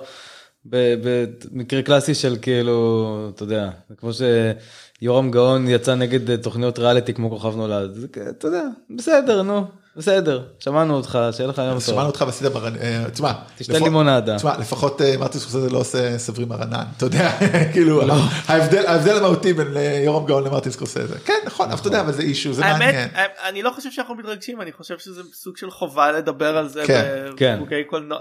[0.66, 7.56] במקרה קלאסי של כאילו אתה יודע כמו שיורם גאון יצא נגד תוכניות ריאליטי כמו כוכב
[7.56, 11.82] נולד זה, אתה יודע בסדר נו בסדר שמענו אותך שיהיה לך יום טוב.
[11.82, 14.38] שמענו אותך ועשית מרנן, אה, תשמע, תשתה לימונדה.
[14.38, 17.32] תשמע, לפחות אה, מרטין סקורסזה לא עושה סברי מרנן, אתה יודע,
[17.74, 18.14] כאילו, לא.
[18.48, 22.22] ההבדל המהותי בין אה, יורם גאון למרטין סקורסזה, כן נכון, אבל אתה יודע, אבל זה
[22.22, 25.72] אישו, זה האמת מעניין, אה, אני לא חושב שאנחנו מתרגשים אני חושב שזה סוג של
[25.72, 27.60] חובה לדבר על זה כן, כן.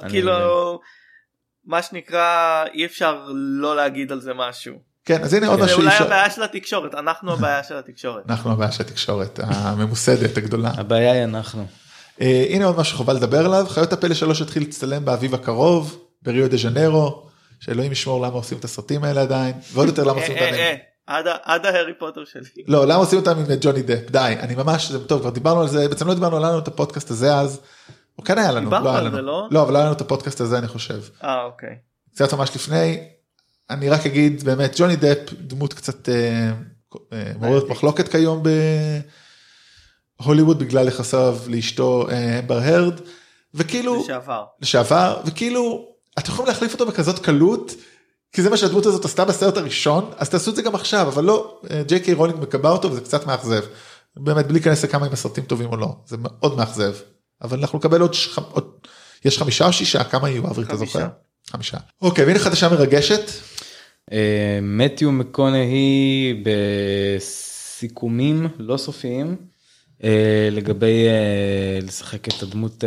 [0.08, 0.80] כאילו
[1.68, 2.24] מה שנקרא
[2.74, 4.74] אי אפשר לא להגיד על זה משהו.
[5.04, 7.76] כן, אז הנה עוד זה משהו, אולי אי אפשר- הבעיה של התקשורת אנחנו הבעיה של
[7.76, 8.22] התקשורת.
[8.30, 11.66] אנחנו הבעיה של התקשורת הממוסדת הגדולה, הבעיה היא אנחנו.
[12.20, 16.50] אה, הנה עוד משהו חובה לדבר עליו, חיות הפלא שלוש התחיל להצטלם באביב הקרוב, בריו
[16.50, 17.26] דה ז'נרו,
[17.60, 20.54] שאלוהים ישמור למה עושים את הסרטים האלה עדיין, ועוד יותר למה עושים אה, אותם.
[20.54, 20.74] אה, אה,
[21.06, 22.42] עד ה- עד ההארי פוטר שלי.
[22.68, 24.10] לא, למה עושים אותם עם ג'וני דפ?
[24.10, 27.10] די, אני ממש, זה טוב, כבר דיברנו על זה, בעצם לא דיברנו, לנו את הפודקאסט
[27.10, 27.60] הזה אז,
[28.18, 29.22] או כן היה לנו, לא היה לנו.
[29.22, 29.48] לא?
[29.50, 31.00] לא, אבל לא היה לנו את הפודקאסט הזה, אני חושב.
[31.24, 31.76] אה אוקיי.
[32.14, 33.00] קצת ממש לפני,
[33.70, 36.52] אני רק אגיד, באמת, ג'וני דפ, דמות קצת אה,
[37.12, 38.42] אה, מעוררת מחלוקת כיום
[40.20, 43.00] בהוליווד בגלל יחסיו לאשתו אה, אמבר הרד,
[43.54, 44.44] וכאילו, לשעבר.
[44.60, 47.72] לשעבר, וכאילו, אתם יכולים להחליף אותו בכזאת קלות,
[48.32, 51.24] כי זה מה שהדמות הזאת עשתה בסרט הראשון, אז תעשו את זה גם עכשיו, אבל
[51.24, 53.64] לא, אה, ג'יי קיי רולינג מקבע אותו וזה קצת מאכזב.
[54.16, 56.94] באמת, בלי להיכנס לכמה אם הסרטים טובים או לא, זה מאוד מאכזב.
[57.42, 58.38] אבל אנחנו נקבל עוד, ש...
[58.50, 58.70] עוד...
[59.24, 60.04] יש חמישה או שישה?
[60.04, 60.76] כמה יהיו, אברי, אתה.
[60.76, 61.06] זוכר?
[61.50, 61.76] חמישה.
[62.02, 63.30] אוקיי, והנה חדשה מרגשת.
[64.12, 66.42] אה, מתיו מקונהי
[67.18, 69.36] בסיכומים לא סופיים
[70.04, 72.84] אה, לגבי אה, לשחק את הדמות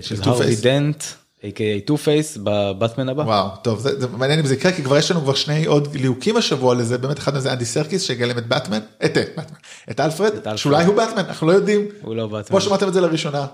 [0.00, 0.62] של Face.
[0.62, 1.02] דנט
[1.42, 1.86] A.K.A.
[1.86, 3.22] טו פייס בבטמן הבא.
[3.22, 5.96] וואו, טוב, זה, זה מעניין אם זה יקרה, כי כבר יש לנו כבר שני עוד
[5.96, 9.58] ליהוקים השבוע לזה, באמת אחד מזה אנדי סרקיס שיגלם את באטמן, את, את, באטמן,
[9.90, 10.56] את אלפרד, אלפרד.
[10.56, 11.86] שאולי הוא באטמן, אנחנו לא יודעים.
[12.02, 12.48] הוא לא באטמן.
[12.48, 13.46] כמו שמעתם את זה לראשונה.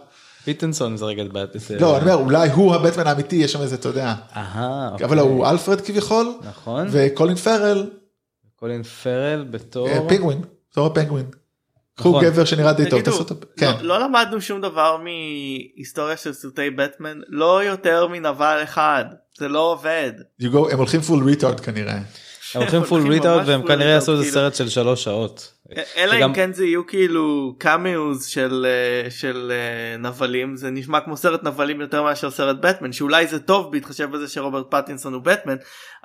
[0.44, 1.78] פיטנסון משחק את באטמן.
[1.80, 4.14] לא, אני אומר, אולי הוא הבטמן האמיתי, יש שם איזה, אתה יודע.
[4.36, 5.06] אהה, אוקיי.
[5.06, 6.88] אבל הוא אלפרד כביכול, נכון.
[6.90, 7.86] וקולין פרל,
[8.56, 9.88] קולין פרל בתור...
[9.88, 10.40] אה, פינגווין,
[10.70, 11.26] בתור הפינגווין.
[11.96, 12.24] קחו נכון.
[12.24, 13.72] גבר שנראה די טוב, תעשו אותו, כן.
[13.80, 19.04] לא, לא למדנו שום דבר מהיסטוריה של סרטי בטמן לא יותר מנבל אחד
[19.38, 20.12] זה לא עובד.
[20.42, 21.94] You go, הם הולכים פול ריטארד כנראה.
[22.54, 24.34] הם הולכים full retard והם full כנראה retard, יעשו איזה כאילו.
[24.34, 25.52] סרט של שלוש שעות.
[25.96, 31.16] אלא אם כן זה יהיו כאילו cameos של אה, של אה, נבלים זה נשמע כמו
[31.16, 35.56] סרט נבלים יותר מאשר סרט בטמן שאולי זה טוב בהתחשב בזה שרוברט פטינסון הוא בטמן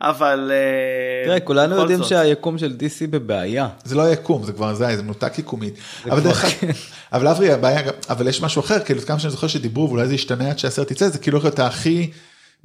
[0.02, 2.08] אבל אה, תראה כולנו יודעים זאת.
[2.08, 3.68] שהיקום של DC בבעיה.
[3.84, 5.74] זה לא יקום, זה כבר זה, זה מנותק יקומית.
[6.06, 6.68] אבל דרך כן.
[6.68, 6.76] אגב,
[7.14, 10.50] אבל אברי הבעיה, אבל יש משהו אחר, כאילו כמה שאני זוכר שדיברו ואולי זה ישתנה
[10.50, 12.12] עד שהסרט יצא, זה כאילו להיות הכי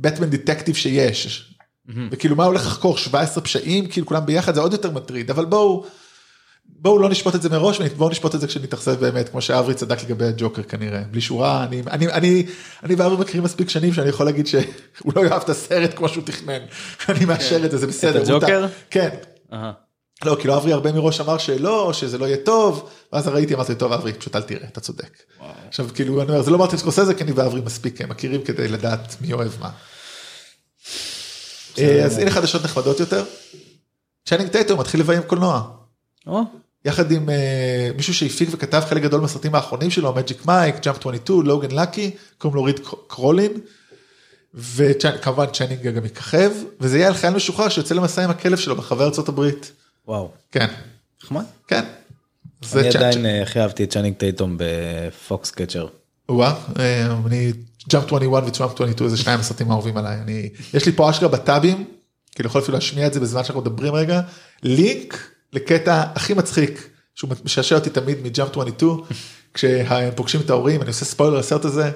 [0.00, 1.52] בטמן דיטקטיב שיש.
[2.10, 5.86] וכאילו מה הולך לחקור 17 פשעים, כאילו כולם ביחד זה עוד יותר מטריד, אבל בואו,
[6.66, 10.02] בואו לא נשפוט את זה מראש, בואו נשפוט את זה כשנתאכזב באמת, כמו שאברי צדק
[10.02, 12.46] לגבי הג'וקר כנראה, בלי שורה, אני, אני, אני,
[12.82, 16.24] אני ואברי מכירים מספיק שנים שאני יכול להגיד שהוא לא יאהב את הסרט כמו שהוא
[16.24, 16.60] תכנן,
[17.08, 18.22] אני מאשר את זה, זה בסדר.
[18.22, 18.66] את הג'וקר?
[18.90, 19.08] כן.
[20.24, 23.92] לא, כאילו אברי הרבה מראש אמר שלא, שזה לא יהיה טוב, ואז ראיתי, אמרתי, טוב
[23.92, 25.18] אברי, פשוט אל תראה, אתה צודק.
[25.68, 29.16] עכשיו כאילו, אני אומר, זה לא מרטין סקורסזה, כי אני ואברי מספיק מכירים כדי לדעת
[29.20, 29.70] מי אוהב מה.
[31.78, 33.24] אה, אז הנה חדשות נחמדות יותר.
[34.28, 35.81] צ'אנינג טייטום מתחיל לביים קולנוע.
[36.84, 41.42] יחד עם אה, מישהו שהפיק וכתב חלק גדול מהסרטים האחרונים שלו, מג'יק מייק, ג'אמפ 22,
[41.42, 43.52] לוגן לקי, קוראים לו ריד קרולין.
[44.54, 49.04] וכמובן צ'יינינג גם יככב, וזה יהיה על חייל משוחרר שיוצא למסע עם הכלב שלו ברחבי
[49.04, 49.72] ארצות הברית.
[50.08, 50.30] וואו.
[50.52, 50.66] כן,
[51.24, 51.44] נחמד.
[51.68, 51.84] כן.
[52.74, 55.86] אני עדיין אה, הכי אהבתי את צ'אנינג טייטום בפוקסקאצ'ר.
[56.28, 57.52] וואה, אה, אני
[57.88, 60.20] ג'אמפ 21 וג'אמפ 22 זה שניים הסרטים האהובים עליי.
[60.20, 61.84] אני, יש לי פה אשכרה בטאבים,
[62.34, 64.20] כאילו יכול אפילו להשמיע את זה בזמן שאנחנו מדברים רגע,
[64.62, 68.96] לינק לקטע הכי מצחיק, שהוא משעשע אותי תמיד מג'אמפ 22,
[69.54, 71.90] כשהם פוגשים את ההורים, אני עושה ספוילר לסרט הזה,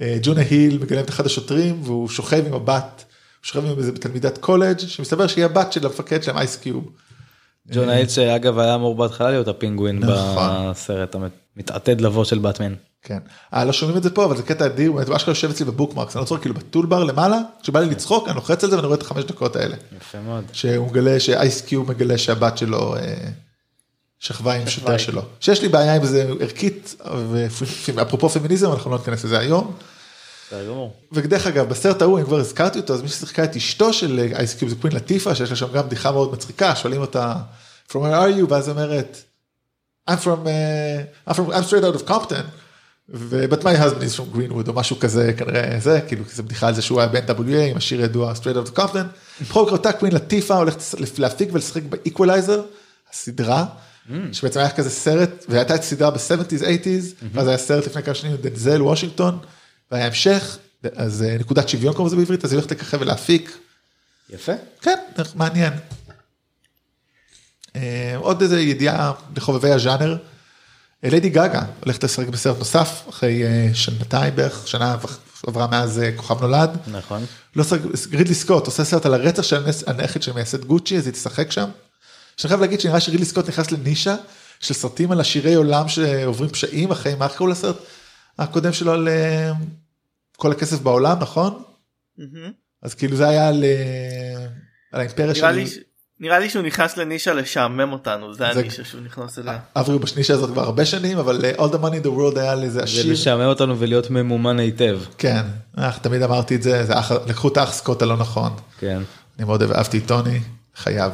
[0.00, 3.04] אה, ג'ונה היל מגלם את אחד השוטרים והוא שוכב עם הבת,
[3.40, 6.90] הוא שוכב עם איזה תלמידת קולג' שמסתבר שהיא הבת של המפקד שלהם אייס קיוב.
[7.72, 10.70] ג'ון אייט שאגב היה אמור בהתחלה להיות הפינגווין נכון.
[10.70, 11.16] בסרט
[11.56, 12.74] המתעתד לבוא של באטמן.
[13.04, 13.18] כן.
[13.54, 16.16] אה, לא שומעים את זה פה, אבל זה קטע אדיר, הוא אשכרה יושב אצלי בבוקמרקס,
[16.16, 18.98] אני לא צוחק, כאילו בטולבר למעלה, כשבא לי לצחוק, אני לוחץ על זה ואני רואה
[18.98, 19.76] את החמש דקות האלה.
[19.96, 20.44] יפה מאוד.
[20.52, 23.14] שהוא מגלה, שאייס קיוב מגלה שהבת שלו אה,
[24.18, 25.22] שכבה עם שוטר שלו.
[25.40, 26.96] שיש לי בעיה עם זה ערכית,
[27.94, 29.76] ואפרופו פמיניזם, אנחנו לא ניכנס לזה היום.
[31.12, 34.54] ודרך אגב, בסרט ההוא, אם כבר הזכרתי אותו, אז מי ששיחקה את אשתו של אייס
[34.54, 37.34] קיוב זה קווין לטיפה, שיש לה שם גם בדיחה מאוד מצחיקה, שואלים אותה,
[37.88, 38.46] From where are you?
[38.48, 39.22] ואז אומרת,
[40.10, 42.44] I'm from, uh, I'm from, I'm straight out of Compton.
[43.08, 46.68] ו- but my husband is from Greenwood או משהו כזה כנראה זה כאילו זה בדיחה
[46.68, 49.04] על זה שהוא היה בן WA עם השיר ידוע straight out of Compton.
[49.40, 52.62] בכל מקרה אותה קווין לטיפה הולכת להפיק ולשחק באיקווליזר
[53.12, 53.66] הסדרה
[54.32, 58.82] שבעצם היה כזה סרט והייתה סדרה ב-70's 80's ואז היה סרט לפני כמה שנים דנזל
[58.82, 59.38] וושינגטון
[59.90, 60.58] והיה המשך
[60.94, 63.58] אז אה, נקודת שוויון קוראים לזה בעברית אז היא הולכת לככב ולהפיק.
[64.30, 64.52] יפה.
[64.80, 64.98] כן,
[65.34, 65.72] מעניין.
[67.76, 70.16] אה, עוד איזה ידיעה לחובבי הז'אנר.
[71.10, 74.96] ליידי גגה הולכת לשחק בסרט נוסף אחרי אה, שנתיים בערך, שנה
[75.46, 76.70] עברה מאז אה, כוכב נולד.
[76.86, 77.24] נכון.
[77.56, 77.78] לא שחק,
[78.12, 81.68] רידלי סקוט עושה סרט על הרצח של הנכד של מייסד גוצ'י אז היא תשחק שם.
[82.36, 84.16] שאני חייב להגיד שנראה שרידלי סקוט נכנס לנישה
[84.60, 87.76] של סרטים על עשירי עולם שעוברים פשעים אחרי מה קראו לסרט
[88.38, 89.52] הקודם שלו על אה,
[90.36, 91.62] כל הכסף בעולם נכון?
[92.82, 93.64] אז כאילו זה היה על,
[94.92, 95.40] על האימפריה של...
[96.20, 99.58] לי נראה לי שהוא נכנס לנישה לשעמם אותנו זה זה- הנישה שהוא נכנס אליה.
[99.76, 102.38] אברי הוא בשנישה הזאת כבר הרבה שנים אבל אה, All the money in the world
[102.38, 103.12] היה לזה זה עשיר.
[103.12, 104.98] לשעמם אותנו ולהיות ממומן היטב.
[105.18, 105.42] כן,
[105.76, 108.52] אך, תמיד אמרתי את זה, זה אח, לקחו את האח סקוט הלא נכון.
[108.78, 109.02] כן.
[109.38, 110.40] אני מאוד אהבתי את טוני,
[110.76, 111.12] חייב.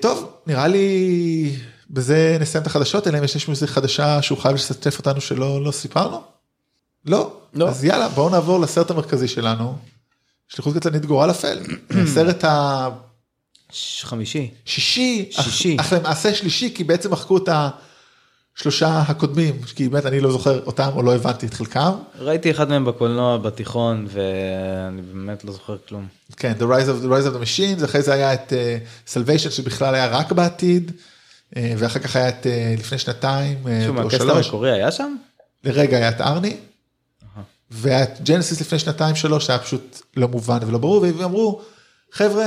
[0.00, 1.56] טוב, נראה לי
[1.90, 5.70] בזה נסיים את החדשות, אלא אם יש מישהו חדשה שהוא חייב לשתף אותנו שלא לא
[5.70, 6.22] סיפרנו?
[7.06, 7.32] לא.
[7.54, 7.68] לא.
[7.68, 9.78] אז יאללה, בואו נעבור לסרט המרכזי שלנו,
[10.48, 11.58] שליחות קטלנית גורל אפל.
[12.02, 12.44] הסרט ש-
[14.02, 14.50] חמישי.
[14.66, 15.76] השישי, שישי.
[15.80, 17.48] אך, אך למעשה שלישי, כי בעצם מחקו את
[18.56, 21.92] השלושה הקודמים, כי באמת אני לא זוכר אותם או לא הבנתי את חלקם.
[22.18, 26.06] ראיתי אחד מהם בקולנוע בתיכון ואני באמת לא זוכר כלום.
[26.36, 29.50] כן, The Rise of, the Rise of the Machines, אחרי זה היה את uh, Salvation
[29.50, 30.92] שבכלל היה רק בעתיד,
[31.54, 34.92] uh, ואחר כך היה את uh, לפני שנתיים, uh, מישהו או מהקסט שלוש, המקורי היה
[34.92, 35.16] שם?
[35.64, 36.56] לרגע היה את ארני,
[37.70, 41.62] והיה את ג'נסיס לפני שנתיים שלוש, היה פשוט לא מובן ולא ברור, והם אמרו,
[42.12, 42.46] חבר'ה,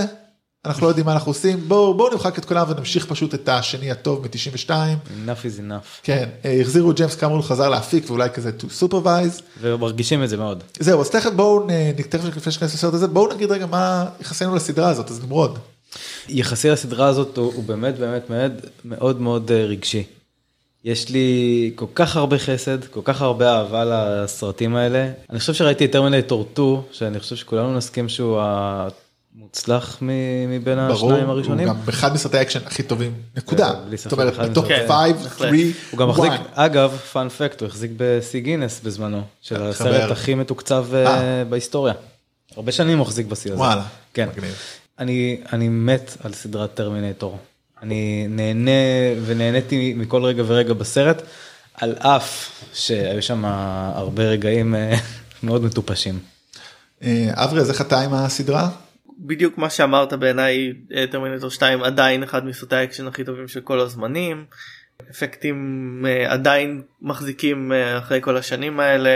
[0.65, 3.91] אנחנו לא יודעים מה אנחנו עושים, בואו בואו נמחק את כולם ונמשיך פשוט את השני
[3.91, 4.69] הטוב מ-92.
[4.69, 5.85] enough is enough.
[6.03, 9.41] כן, אה, החזירו ג'יימס קמרון חזר להפיק ואולי כזה to supervise.
[9.61, 10.63] ומרגישים את זה מאוד.
[10.79, 11.67] זהו, אז תכף בואו,
[12.09, 15.59] תכף לפני שניכנס לסרט הזה, בואו נגיד רגע מה יחסנו לסדרה הזאת, אז נמרוד.
[16.29, 18.51] יחסי לסדרה הזאת הוא, הוא באמת באמת מאוד
[18.85, 20.03] מאוד מאוד אה, רגשי.
[20.83, 25.09] יש לי כל כך הרבה חסד, כל כך הרבה אהבה לסרטים האלה.
[25.29, 28.41] אני חושב שראיתי את טרמינטור 2, שאני חושב שכולנו נסכים שהוא
[29.37, 30.07] המוצלח מ-
[30.49, 31.67] מבין ברור, השניים הוא הראשונים.
[31.67, 33.73] גם אחד מסרטי האקשן הכי טובים, נקודה.
[33.87, 36.39] בלי ספק, זאת אומרת, בטופ מסרטי- 5, כן, 3, הוא גם מחזיק, 1.
[36.53, 39.69] אגב, fun fact, הוא החזיק בשיא גינס בזמנו, של חבר.
[39.69, 41.43] הסרט הכי מתוקצב אה, אה.
[41.49, 41.93] בהיסטוריה.
[42.57, 43.59] הרבה שנים הוא החזיק בשיא הזה.
[43.59, 44.29] וואלה, כן.
[44.35, 44.55] מגניב.
[44.99, 47.37] אני, אני מת על סדרת טרמינטור.
[47.83, 48.71] אני נהנה
[49.25, 51.21] ונהניתי מכל רגע ורגע בסרט,
[51.73, 53.45] על אף שהיו שם
[53.95, 54.97] הרבה רגעים אה,
[55.43, 56.19] מאוד מטופשים.
[57.03, 58.69] אה, אברי, אז איך אתה עם הסדרה?
[59.21, 63.79] בדיוק מה שאמרת בעיניי אה, טרמינטור 2 עדיין אחד מסרטי האקשן הכי טובים של כל
[63.79, 64.45] הזמנים.
[65.11, 69.09] אפקטים אה, עדיין מחזיקים אה, אחרי כל השנים האלה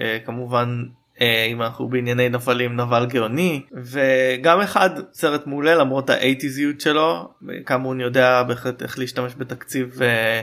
[0.00, 0.82] אה, כמובן
[1.20, 7.28] אה, אם אנחנו בענייני נבלים נבל גאוני וגם אחד סרט מעולה למרות האייטיזיות שלו
[7.64, 10.40] קמרון יודע בהחלט איך להשתמש בתקציב אה,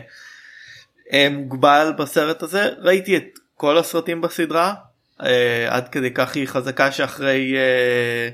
[1.13, 4.73] אה, מוגבל בסרט הזה ראיתי את כל הסרטים בסדרה
[5.23, 8.29] אה, עד כדי כך היא חזקה שאחרי אה,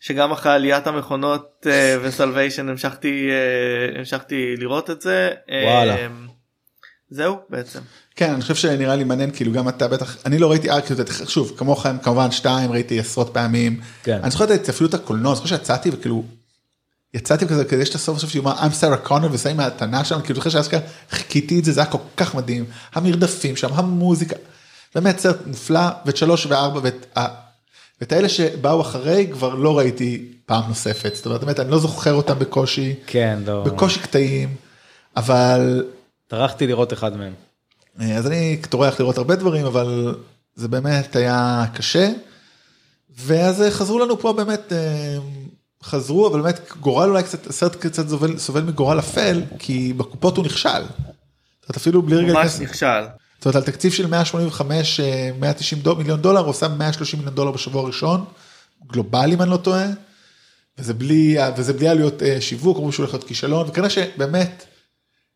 [0.00, 5.30] שגם אחרי עליית המכונות אה, וסלוויישן המשכתי אה, המשכתי לראות את זה.
[5.50, 5.96] אה, וואלה.
[7.10, 7.80] זהו בעצם.
[8.16, 10.84] כן, אני חושב שנראה לי מעניין, כאילו גם אתה בטח, אני לא ראיתי ארק,
[11.28, 13.80] שוב, כמוכם, כמובן שתיים, ראיתי עשרות פעמים.
[14.02, 14.18] כן.
[14.22, 16.24] אני זוכר את ההצטרפות הקולנוע, אני זוכר שיצאתי וכאילו,
[17.14, 20.50] יצאתי כזה, כדי שאתה סוף סוף שיאמר, I'm Sarah Connor ושמים מהתנה שם, כאילו זוכר
[20.50, 20.80] שאשכרה
[21.10, 24.36] חיכיתי את זה, זה היה כל כך מדהים, המרדפים שם, המוזיקה,
[24.94, 27.18] באמת סרט מופלא, ואת שלוש וארבע, ואת,
[28.00, 32.14] ואת האלה שבאו אחרי כבר לא ראיתי פעם נוספת, זאת אומרת, באמת, אני לא זוכר
[32.14, 33.64] אותם בקושי, כן, לא.
[33.64, 34.54] בקושי קטעים,
[35.16, 35.84] אבל
[36.28, 37.32] טרחתי לראות אחד מהם.
[38.00, 40.14] אה, אז אני טורח לראות הרבה דברים, אבל
[40.54, 42.12] זה באמת היה קשה.
[43.16, 45.16] ואז אה, חזרו לנו פה באמת, אה,
[45.82, 50.44] חזרו, אבל באמת גורל אולי קצת, הסרט קצת סובל, סובל מגורל אפל, כי בקופות הוא
[50.44, 50.68] נכשל.
[50.68, 53.04] זאת אומרת, אפילו בלי רגע ממש נכשל.
[53.46, 57.34] זאת אומרת, על תקציב של 185, אה, 190 דול, מיליון דולר, הוא עושה 130 מיליון
[57.34, 58.24] דולר בשבוע הראשון,
[58.86, 59.86] גלובלי אם אני לא טועה,
[60.78, 64.64] וזה בלי, וזה בלי עלויות אה, שיווק, אמרו שהוא הולך להיות כישלון, וכנראה שבאמת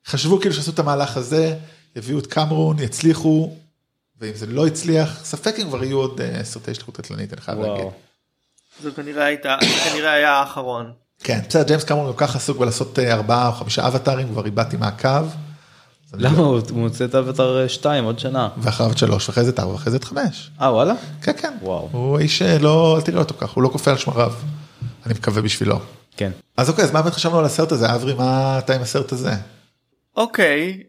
[0.06, 1.56] חשבו כאילו שעשו את המהלך הזה,
[1.96, 3.56] יביאו את קמרון, יצליחו,
[4.20, 7.58] ואם זה לא הצליח, ספק אם כבר יהיו עוד אה, סרטי שליחות קטלנית, אני חייב
[7.58, 7.84] להגיד.
[7.84, 7.92] וואו.
[8.82, 10.92] זה כנראה הייתה זה כנראה היה האחרון.
[11.18, 14.76] כן, בסדר, ג'יימס קמרון כל כך עסוק בלעשות אה, ארבעה או חמישה אבטארים, כבר איבדתי
[14.76, 15.08] מהקו.
[16.14, 18.48] למה הוא מוצא את אבטר 2 עוד שנה?
[18.56, 20.50] ואחריו את שלוש, ואחרי זה את ארבע, ואחרי זה את חמש.
[20.60, 20.94] אה וואלה?
[21.22, 21.52] כן, כן.
[21.62, 21.88] וואו.
[21.92, 24.32] הוא איש אה, לא, אל תראה אותו כך, הוא לא קופא על שמריו.
[25.06, 25.78] אני מקווה בשבילו.
[26.16, 26.30] כן.
[26.56, 27.94] אז אוקיי, אז מה באמת חשבנו על הסרט הזה?
[27.94, 29.32] אברי, מה אתה עם הסרט הזה?
[30.16, 30.82] אוקיי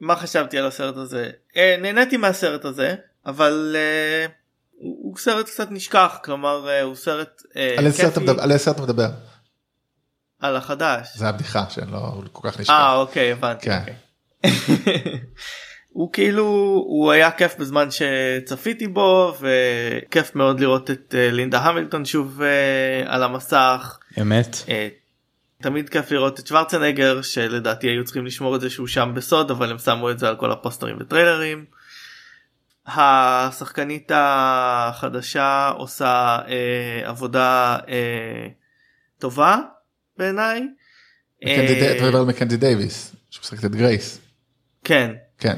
[0.00, 2.94] מה חשבתי על הסרט הזה אה, נהניתי מהסרט הזה
[3.26, 4.26] אבל אה,
[4.78, 8.32] הוא הוא סרט קצת נשכח כלומר אה, הוא סרט אה, על איזה סרט אתה כיפי.
[8.32, 8.42] מדבר?
[8.42, 9.08] על איזה סרט אתה מדבר?
[10.40, 11.08] על החדש.
[11.16, 12.72] זה הבדיחה שאני לא הוא כל כך נשכח.
[12.72, 13.66] אה אוקיי הבנתי.
[13.66, 13.78] כן.
[13.80, 13.94] אוקיי.
[15.92, 16.44] הוא כאילו
[16.86, 23.14] הוא היה כיף בזמן שצפיתי בו וכיף מאוד לראות את אה, לינדה המילטון שוב אה,
[23.14, 23.98] על המסך.
[24.20, 24.56] אמת.
[24.68, 24.88] אה,
[25.62, 29.70] תמיד כיף לראות את שוורצנגר שלדעתי היו צריכים לשמור את זה שהוא שם בסוד אבל
[29.70, 31.64] הם שמו את זה על כל הפוסטרים וטריילרים.
[32.86, 38.48] השחקנית החדשה עושה אה, עבודה אה,
[39.18, 39.58] טובה
[40.18, 40.68] בעיניי.
[42.24, 44.27] מקנזי אה, דייוויס, שמשחקת את גרייס.
[44.84, 45.56] כן כן.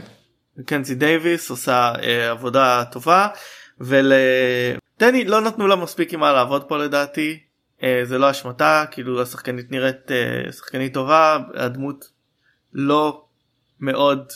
[0.67, 3.29] קנזי דייוויס עושה אה, עבודה טובה
[3.81, 7.39] ולדעתי לא נתנו לה מספיק עם מה לעבוד פה לדעתי
[7.83, 12.05] אה, זה לא אשמתה כאילו השחקנית נראית אה, שחקנית טובה הדמות
[12.73, 13.25] לא
[13.81, 14.27] מאוד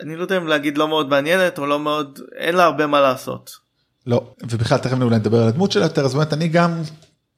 [0.00, 3.00] אני לא יודע אם להגיד לא מאוד מעניינת או לא מאוד אין לה הרבה מה
[3.00, 3.50] לעשות.
[4.06, 6.82] לא, ובכלל תכף אולי נדבר על הדמות שלה יותר, אז באמת אני גם,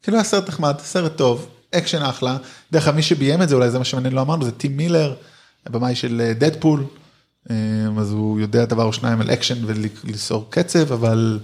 [0.03, 2.37] כאילו היה סרט נחמד, סרט טוב, אקשן אחלה.
[2.73, 5.14] דרך אגב מי שביים את זה אולי זה מה שמעניין לא אמרנו, זה טים מילר,
[5.66, 6.85] הבמאי של דדפול,
[7.98, 11.40] אז הוא יודע דבר או שניים על אקשן וליצור קצב, אבל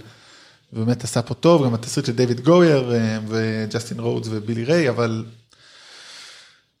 [0.73, 5.25] באמת עשה פה טוב, גם התסריט של דיוויד גויר אה, וג'סטין רודס ובילי ריי, אבל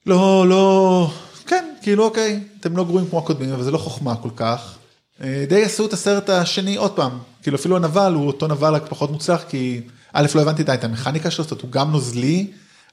[0.05, 1.11] לא, לא,
[1.47, 4.77] כן, כאילו אוקיי, אתם לא גרועים כמו הקודמים, אבל זה לא חוכמה כל כך.
[5.23, 8.83] אה, די עשו את הסרט השני עוד פעם, כאילו אפילו הנבל הוא אותו נבל רק
[8.89, 9.81] פחות מוצלח, כי
[10.13, 12.47] א' לא הבנתי די את המכניקה שלו, זאת אומרת הוא גם נוזלי,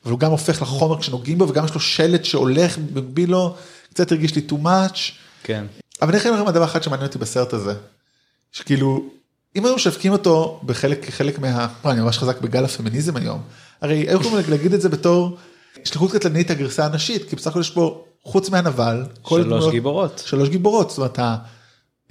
[0.04, 3.56] אבל הוא גם הופך לחומר כשנוגעים בו, וגם יש לו שלט שהולך במקביל לו,
[3.98, 4.98] קצת הרגיש לי too much.
[5.42, 5.64] כן.
[6.02, 7.74] אבל אני חייב לכם דבר אחד שמעניין אותי בסרט הזה,
[8.52, 9.04] שכאילו,
[9.56, 11.68] אם היו משווקים אותו בחלק, חלק מה...
[11.84, 13.42] וואי, אני ממש חזק בגל הפמיניזם היום.
[13.80, 15.36] הרי היו יכולים להגיד את זה בתור
[15.84, 20.22] שליחות קטלנית הגרסה הנשית, כי בסך הכל יש פה, חוץ מהנבל, כל שלוש הדמויות- גיבורות.
[20.26, 21.18] שלוש גיבורות, זאת אומרת,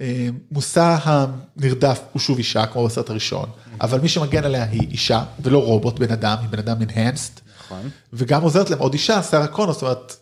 [0.00, 3.48] המושא הנרדף הוא שוב אישה, כמו בסרט הראשון,
[3.80, 7.90] אבל מי שמגן עליה היא אישה, ולא רובוט, בן אדם, היא בן אדם enhanced, נכון.
[8.12, 10.16] וגם עוזרת להם עוד אישה, שרה קונור, זאת אומרת,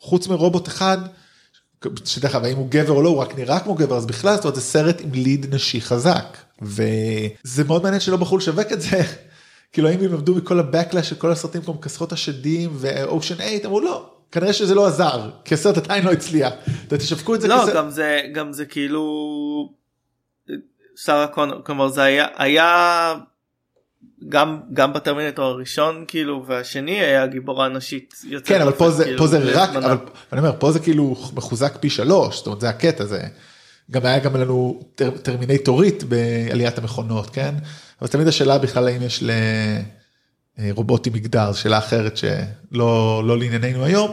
[0.00, 0.98] חוץ מרובוט אחד,
[2.04, 4.44] שדרך אגב, האם הוא גבר או לא, הוא רק נראה כמו גבר, אז בכלל, זאת
[4.44, 9.02] אומרת, זה סרט עם ליד נשי חזק, וזה מאוד מעניין שלא בחרו לשווק את זה,
[9.72, 13.80] כאילו האם הם למדו מכל הבקלאש של כל הסרטים כמו מכסחות השדים ואושן 8, אמרו
[13.80, 16.52] לא, כנראה שזה לא עזר, כי הסרט עדיין לא הצליח,
[16.86, 19.72] אתם תשווקו את זה לא כסרט- גם זה גם זה כאילו
[20.96, 23.14] שרה קונור כלומר זה היה היה
[24.28, 28.14] גם גם בטרמינטור הראשון כאילו והשני היה גיבורה נשית.
[28.24, 29.70] יוצאת כן אבל פה זה כאילו, פה זה רק.
[29.70, 29.96] אבל
[30.32, 33.22] אני אומר פה זה כאילו מחוזק פי שלוש זאת אומרת זה הקטע זה.
[33.90, 37.54] גם היה גם לנו טר, טרמינטורית בעליית המכונות כן
[38.00, 39.24] אבל תמיד השאלה בכלל האם יש
[40.58, 44.12] לרובוטים מגדר זו שאלה אחרת שלא לא לענייננו היום.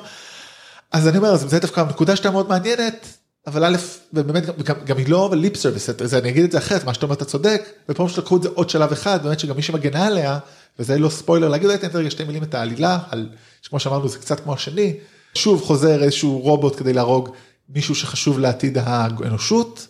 [0.92, 3.15] אז אני אומר זה דווקא נקודה שאתה מאוד מעניינת
[3.48, 3.78] אבל א'
[4.14, 7.16] ובאמת גם, גם, היא לא lip service אני אגיד את זה אחרת מה שאתה אומר
[7.16, 10.40] אתה צודק ופה שלקחו את זה עוד שלב אחד באמת שגם מי שמגנה עליה
[10.80, 13.30] וזה לא ספוילר להגיד אולי תן רגע שתי מילים את העלילה על
[13.62, 14.94] שכמו שאמרנו זה קצת כמו השני
[15.34, 17.30] שוב חוזר איזשהו רובוט כדי להרוג
[17.70, 19.88] מישהו שחשוב לעתיד האנושות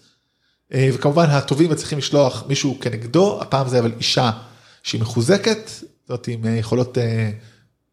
[0.73, 4.31] אה, וכמובן הטובים מצליחים לשלוח מישהו כנגדו הפעם זה אבל אישה
[4.83, 5.71] שהיא מחוזקת
[6.07, 7.31] זאת עם אה, יכולות אה,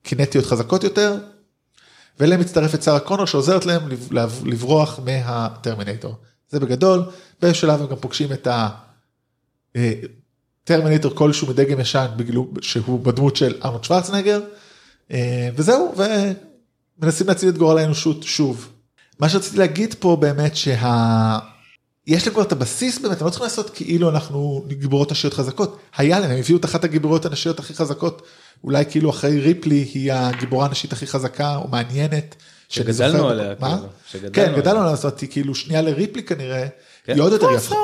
[0.02, 1.16] קינטיות חזקות יותר.
[2.20, 6.14] ואליהם מצטרפת שרה קונור שעוזרת להם לב- לב- לברוח מהטרמינטור.
[6.50, 7.04] זה בגדול,
[7.42, 8.48] בשלב הם גם פוגשים את
[9.74, 12.06] הטרמינטור כלשהו מדגם ישן
[12.60, 14.40] שהוא בדמות של ארנולד שוורצנגר,
[15.12, 15.94] אה, וזהו,
[16.98, 18.68] ומנסים להציל את גורל האנושות שוב.
[19.20, 21.38] מה שרציתי להגיד פה באמת שה...
[22.06, 25.78] יש להם כבר את הבסיס באמת, הם לא צריכים לעשות כאילו אנחנו גיבורות נשיות חזקות.
[25.96, 28.22] היה להם, הם הביאו את אחת הגיבורות הנשיות הכי חזקות,
[28.64, 32.34] אולי כאילו אחרי ריפלי היא הגיבורה הנשית הכי חזקה או מעניינת.
[32.68, 33.68] שגדלנו זוכר- עליה, מה?
[33.76, 34.60] כאילו, שגדלנו כן.
[34.60, 36.66] גדלנו עליה, זאת אומרת, היא כאילו שנייה לריפלי כנראה,
[37.04, 37.12] כן.
[37.12, 37.74] היא עוד יותר יפה.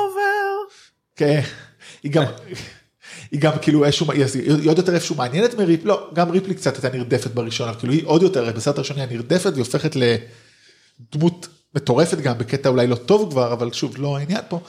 [1.15, 1.41] כן,
[2.03, 2.23] היא גם,
[3.31, 4.25] היא גם כאילו איזשהו, היא
[4.59, 7.93] היא עוד יותר איפשהו מעניינת מריפלי, לא, גם ריפלי קצת הייתה נרדפת בראשון, אבל כאילו
[7.93, 12.95] היא עוד יותר, בסרט הראשון היא נרדפת והיא הופכת לדמות מטורפת גם, בקטע אולי לא
[12.95, 14.59] טוב כבר, אבל שוב, לא העניין פה.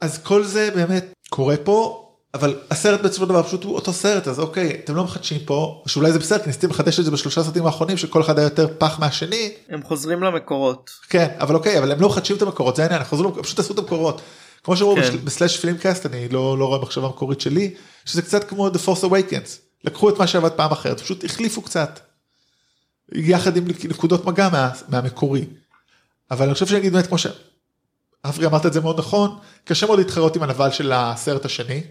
[0.00, 2.05] אז כל זה באמת קורה פה,
[2.36, 6.12] אבל הסרט של דבר פשוט הוא אותו סרט, אז אוקיי, אתם לא מחדשים פה, שאולי
[6.12, 8.98] זה בסדר, כי ניסיתם לחדש את זה בשלושה סרטים האחרונים, שכל אחד היה יותר פח
[8.98, 10.90] מהשני, הם חוזרים למקורות.
[11.08, 13.78] כן, אבל אוקיי, אבל הם לא מחדשים את המקורות, זה העניין, חוזרים, פשוט עשו את
[13.78, 14.20] המקורות.
[14.64, 15.24] כמו שאמרו כן.
[15.24, 19.50] בסלאש פילמקאסט, אני לא, לא רואה מחשבה מקורית שלי, שזה קצת כמו The Force Awakens.
[19.84, 22.00] לקחו את מה שעבד פעם אחרת, פשוט החליפו קצת.
[23.12, 25.44] יחד עם נקודות מגע מה, מהמקורי.
[26.30, 30.36] אבל אני חושב שנגיד באמת כמו שאברי אמרת את זה מאוד נכון, קשה מאוד להתחרות
[30.36, 31.82] עם הנבל של הסרט השני.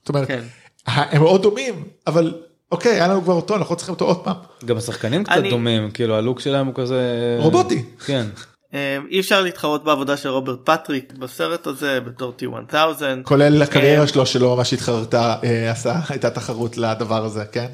[0.00, 0.42] זאת אומרת, כן.
[0.86, 2.34] הם מאוד דומים, אבל
[2.72, 4.36] אוקיי, היה לנו כבר אותו, אנחנו צריכים אותו עוד פעם.
[4.64, 7.36] גם השחקנים קצת אני- דומים, כאילו הלוק שלהם הוא כזה...
[7.40, 7.84] רובוטי.
[8.06, 8.26] כן.
[8.74, 12.74] אה, אי אפשר להתחרות בעבודה של רוברט פטריק בסרט הזה בתור T1000.
[13.22, 14.12] כולל הקריירה כן.
[14.12, 17.68] שלו שלא ממש התחרתה, אה, עשה, הייתה תחרות לדבר הזה, כן?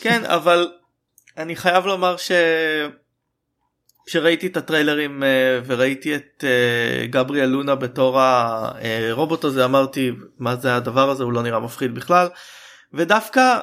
[0.00, 0.68] כן אבל
[1.38, 2.30] אני חייב לומר ש...
[4.08, 10.76] כשראיתי את הטריילרים אה, וראיתי את אה, גבריאל לונה בתור הרובוט הזה אמרתי מה זה
[10.76, 11.24] הדבר הזה?
[11.24, 12.28] הוא לא נראה מפחיד בכלל.
[12.94, 13.58] ודווקא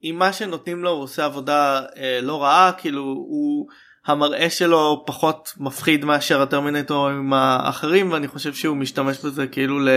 [0.00, 3.68] עם מה שנותנים לו הוא עושה עבודה אה, לא רעה כאילו הוא
[4.06, 9.88] המראה שלו פחות מפחיד מאשר הטרמינטורים האחרים ואני חושב שהוא משתמש בזה כאילו ל...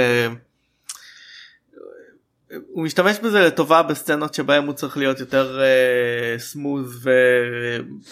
[2.74, 7.10] הוא משתמש בזה לטובה בסצנות שבהם הוא צריך להיות יותר uh, סמוז ו,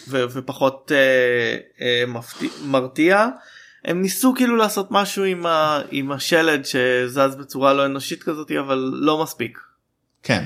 [0.09, 3.27] ו, ופחות uh, uh, מפתיע, מרתיע.
[3.85, 8.91] הם ניסו כאילו לעשות משהו עם, ה, עם השלד שזז בצורה לא אנושית כזאת אבל
[8.93, 9.59] לא מספיק.
[10.23, 10.43] כן.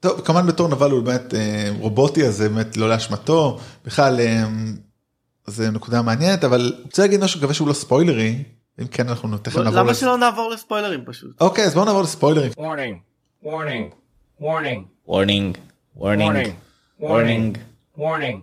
[0.00, 4.44] טוב, כמובן בתור נבל הוא באמת אה, רובוטי, אז זה באמת לא לאשמתו, בכלל אה,
[5.46, 8.44] זה נקודה מעניינת, אבל רוצה להגיד משהו, מקווה שהוא לא ספוילרי,
[8.80, 9.80] אם כן אנחנו תכף נעבור.
[9.80, 11.30] למה לס- שלא נעבור לספוילרים פשוט.
[11.40, 12.52] אוקיי, אז בואו נעבור לספוילרים.
[12.58, 13.09] Warning.
[13.44, 13.90] Warning.
[14.40, 14.82] Warning.
[15.06, 17.58] Warning.
[17.98, 18.11] Warning.
[18.11, 18.25] Warning.
[18.25, 18.38] Warning.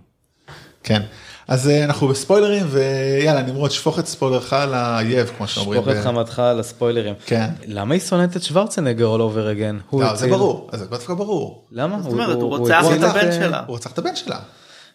[0.83, 1.01] כן.
[1.47, 5.81] אז אה, אנחנו בספוילרים, ויאללה, נמרוד, שפוך את ספוילרך לאייב, כמו שאומרים.
[5.81, 7.15] שפוך את חמתך על הספוילרים.
[7.25, 7.49] כן.
[7.65, 9.95] למה היא שונאת את שוורצנגר all over again?
[9.97, 11.67] לא, זה ברור, אז זה דווקא ברור.
[11.71, 12.01] למה?
[12.01, 13.63] זאת אומרת, הוא רוצח את הבן שלה.
[13.67, 14.39] הוא רצח את הבן שלה.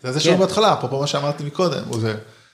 [0.02, 0.24] זה זה כן.
[0.24, 1.82] שאומרים בהתחלה, אפרופו מה שאמרתי מקודם.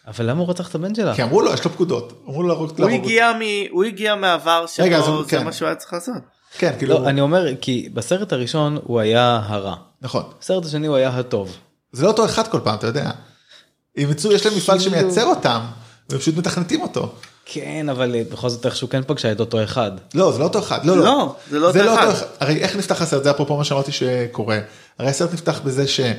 [0.06, 1.14] אבל למה הוא רצח את הבן שלה?
[1.14, 2.22] כי אמרו לו, יש לו פקודות.
[2.28, 2.80] אמרו לו להרוג.
[2.80, 3.40] הוא הגיע, מ...
[3.70, 5.44] הוא הגיע מהעבר שלו זה כן.
[5.44, 6.37] מה שהוא היה צריך לעשות.
[6.58, 9.74] כן, כאילו, לא, אני אומר, כי בסרט הראשון הוא היה הרע.
[10.02, 10.22] נכון.
[10.40, 11.56] בסרט השני הוא היה הטוב.
[11.92, 13.10] זה לא אותו אחד כל פעם, אתה יודע.
[13.98, 15.60] אם יצאו, יש להם מפעל כאילו- שמייצר אותם,
[16.10, 17.12] והם פשוט מתכנתים אותו.
[17.44, 19.90] כן, אבל אה, בכל זאת איכשהו כן פגשה את אותו אחד.
[20.14, 20.84] לא, זה לא אותו אחד.
[20.84, 21.68] לא, לא, זה לא
[22.00, 22.24] אותו אחד.
[22.40, 23.24] הרי איך נפתח הסרט?
[23.24, 24.58] זה אפרופו מה שאמרתי שקורה.
[24.98, 26.16] הרי הסרט נפתח בזה שהם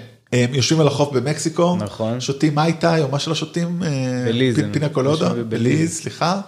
[0.53, 2.19] יושבים על החוף במקסיקו, נכון.
[2.21, 3.89] שותים מייטאי או מה שלא שותים, אה,
[4.25, 5.63] בליז, פ- הם פינה קולדה, יושבים בבליז.
[5.77, 6.41] בליז, סליחה.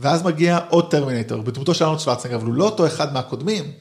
[0.00, 3.72] ואז מגיע עוד טרמינטור, בדמותו של ארנולד שוורצנגר, אבל הוא לא אותו אחד מהקודמים,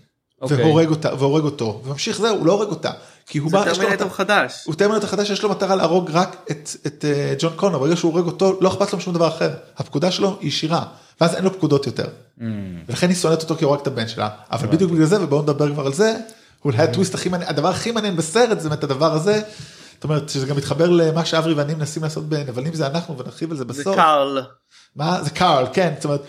[0.41, 0.57] אוקיי.
[0.57, 2.91] והורג אותה, והורג אותו, וממשיך זהו, הוא לא הורג אותה.
[3.27, 4.63] כי הוא זה בא, יש לו טרמינטור מטרה- חדש.
[4.65, 8.13] הוא טרמינטור חדש שיש לו מטרה להרוג רק את, את אה, ג'ון קונר, ברגע שהוא
[8.13, 10.83] הורג אותו לא אכפת לו משום דבר אחר, הפקודה שלו היא ישירה,
[11.21, 12.05] ואז אין לו פקודות יותר.
[12.39, 12.41] Mm.
[12.87, 15.41] ולכן היא שונאת אותו כי הוא הרג את הבן שלה, אבל בדיוק בגלל זה, ובואו
[15.41, 16.15] נדבר כבר על זה,
[16.65, 19.41] אולי הטוויסט הכי מעניין, הדבר הכי מעניין בסרט זה באמת הדבר הזה,
[19.93, 23.57] זאת אומרת שזה גם מתחבר למה שאברי ואני מנסים לעשות בנבלים זה אנחנו ונרחיב על
[23.57, 23.95] זה זה בסוף.
[24.97, 26.21] מה זה קארל כן זאת אומרת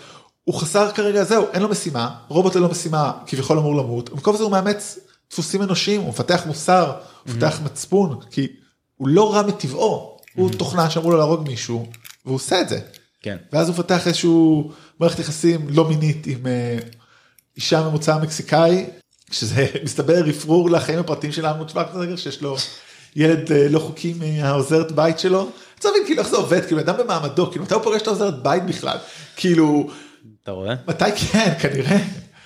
[0.43, 4.43] הוא חסר כרגע זהו אין לו משימה רובוט ללא משימה כביכול אמור למות במקום זה
[4.43, 4.99] הוא מאמץ
[5.31, 8.47] דפוסים אנושיים הוא מפתח מוסר הוא מפתח מצפון כי
[8.95, 11.85] הוא לא רע מטבעו הוא תוכנה שאמרו לו להרוג מישהו
[12.25, 12.79] והוא עושה את זה
[13.21, 13.37] כן.
[13.53, 16.77] ואז הוא מפתח איזשהו מערכת יחסים לא מינית עם אה,
[17.55, 18.85] אישה ממוצא מקסיקאי
[19.31, 22.55] שזה מסתבר רפרור לחיים הפרטיים של ארנולד שוורצנגר שיש לו
[23.15, 25.49] ילד אה, לא חוקי מהעוזרת בית שלו.
[25.79, 26.65] צריך להבין כאילו איך זה עובד?
[26.65, 28.97] כאילו אדם במעמדו כאילו מתי הוא פוגש את העוזרת בית בכלל?
[29.35, 29.89] כאילו
[30.43, 30.75] אתה רואה?
[30.87, 31.53] מתי כן?
[31.59, 31.97] כנראה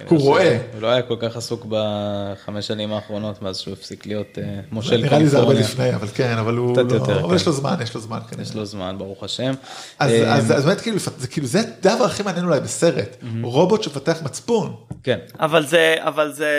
[0.08, 0.58] הוא רואה.
[0.74, 4.98] הוא לא היה כל כך עסוק בחמש שנים האחרונות מאז שהוא הפסיק להיות אה, מושל
[4.98, 5.74] נראה לי זה הרבה קליפורניה.
[5.74, 7.36] לפני אבל כן אבל הוא קצת לא יותר, אבל כן.
[7.36, 8.44] יש לו זמן יש לו זמן כנראה.
[8.44, 9.54] יש לו זמן ברוך השם.
[10.00, 10.12] אז
[10.52, 14.76] אה, באמת כאילו זה כאילו זה הדבר הכי מעניין אולי בסרט רובוט שמפתח מצפון.
[15.04, 15.20] כן.
[15.40, 16.52] אבל זה אבל זה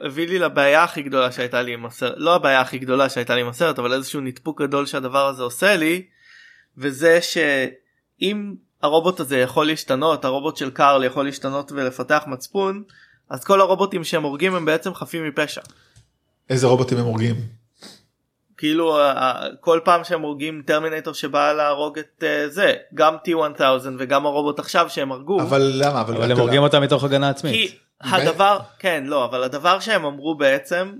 [0.00, 3.40] הביא לי לבעיה הכי גדולה שהייתה לי עם הסרט לא הבעיה הכי גדולה שהייתה לי
[3.40, 6.02] עם הסרט אבל איזשהו נדפוק גדול שהדבר הזה עושה לי
[6.78, 12.82] וזה שאם הרובוט הזה יכול להשתנות הרובוט של קארל יכול להשתנות ולפתח מצפון
[13.30, 15.60] אז כל הרובוטים שהם הורגים הם בעצם חפים מפשע.
[16.50, 17.34] איזה רובוטים הם הורגים.
[18.56, 18.98] כאילו
[19.60, 23.62] כל פעם שהם הורגים טרמינטור שבא להרוג את אה, זה גם T1000
[23.98, 25.40] וגם הרובוט עכשיו שהם הרגו.
[25.40, 26.62] אבל למה אבל אבל הם הורגים.
[26.62, 27.70] אותה מתוך הגנה עצמית.
[27.70, 30.92] כי הדבר כן לא אבל הדבר שהם אמרו בעצם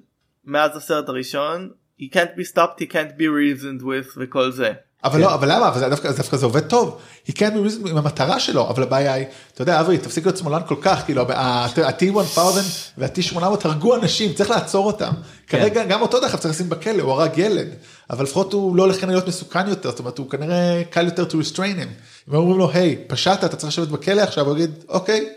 [0.44, 1.70] מאז הסרט הראשון
[2.00, 4.72] he can't be stopped he can't be reasoned with וכל זה.
[5.06, 5.68] אבל לא, אבל למה?
[5.68, 6.98] אבל זה דווקא, זה עובד טוב.
[7.26, 7.54] היא כן
[7.88, 11.22] עם המטרה שלו, אבל הבעיה היא, אתה יודע, אברי, תפסיק להיות שמאלן כל כך, כאילו,
[11.32, 12.38] ה-T1000
[12.98, 15.12] וה-T800 הרגו אנשים, צריך לעצור אותם.
[15.46, 17.68] כרגע, גם אותו דרך צריך לשים בכלא, הוא הרג ילד,
[18.10, 21.24] אבל לפחות הוא לא הולך כנראה להיות מסוכן יותר, זאת אומרת, הוא כנראה קל יותר
[21.30, 21.88] to restrain him.
[22.30, 25.28] אם אומרים לו, היי, פשעת, אתה צריך לשבת בכלא עכשיו, הוא יגיד, אוקיי,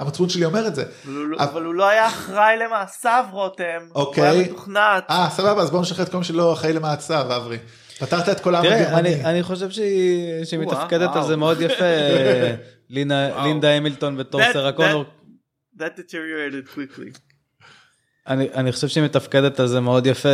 [0.00, 0.84] המצפון שלי אומר את זה.
[1.04, 3.64] אבל הוא לא- הוא לא היה אחראי למעשיו רותם.
[3.92, 4.28] הוא אוקיי.
[4.28, 5.04] היה מתוכנת.
[5.10, 7.58] אה, סבבה, אז בואו נשחרר את כל מי שלא אחראי למעצר, אברי.
[7.98, 9.14] פתרת את כל העם הגרמני.
[9.14, 11.26] אני, אני חושב שהיא, מתפקדת על.
[11.26, 11.84] זה מאוד יפה.
[12.90, 15.04] לינדה המילטון בתור That- סרה that- קונור.
[15.78, 17.18] That deteriorated quickly.
[18.28, 20.28] אני, אני חושב שהיא מתפקדת על זה מאוד יפה,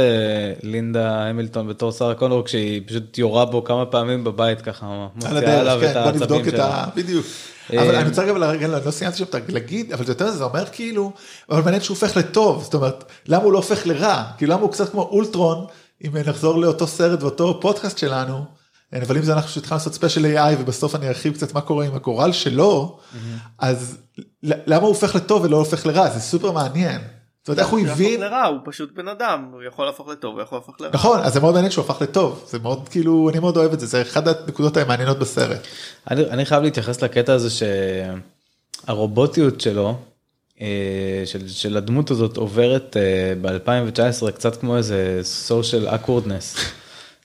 [0.63, 5.81] לינדה המילטון בתור שרה קונור, כשהיא פשוט יורה בו כמה פעמים בבית ככה, מוציאה עליו
[5.85, 6.67] את כן, בוא נבדוק העצבים את שלה.
[6.67, 6.87] ה...
[6.97, 7.27] בדיוק.
[7.73, 10.45] אה, אבל אני רוצה רגע רגע, לא לא סיימתי שם להגיד, אבל זה יותר זה
[10.45, 11.13] אומר כאילו,
[11.51, 14.25] אבל מעניין שהוא הופך לטוב, זאת אומרת, למה הוא לא הופך לרע?
[14.39, 15.67] כאילו למה הוא קצת כמו אולטרון,
[16.07, 18.45] אם נחזור לאותו סרט ואותו פודקאסט שלנו,
[19.03, 21.95] אבל אם זה אנחנו שהתחלנו לעשות ספיישל AI ובסוף אני ארחיב קצת מה קורה עם
[21.95, 22.99] הגורל שלו,
[23.59, 23.99] אז
[24.43, 26.11] ל- למה הוא הופך לטוב ולא הופך לרע?
[26.11, 27.01] זה סופר מעניין.
[27.41, 30.35] זאת אומרת, איך הוא יהפוך הבין, לרע הוא פשוט בן אדם הוא יכול להפוך לטוב
[30.35, 30.91] הוא יכול להפוך לרע.
[30.95, 33.81] נכון, אז זה מאוד מעניין שהוא הפך לטוב, זה מאוד כאילו, אני מאוד אוהב את
[33.81, 35.61] זה, זה אחד הנקודות המעניינות בסרט.
[36.11, 37.49] אני, אני חייב להתייחס לקטע הזה
[38.87, 39.95] שהרובוטיות שלו, אה,
[41.25, 42.97] של, של הדמות הזאת עוברת
[43.41, 46.59] ב-2019 קצת כמו איזה social awkwardness.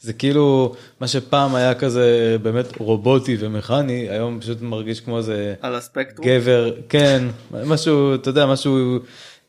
[0.06, 5.76] זה כאילו מה שפעם היה כזה באמת רובוטי ומכני, היום פשוט מרגיש כמו איזה על
[5.76, 6.28] הספקטרום.
[6.28, 9.00] גבר, כן, משהו, אתה יודע, משהו,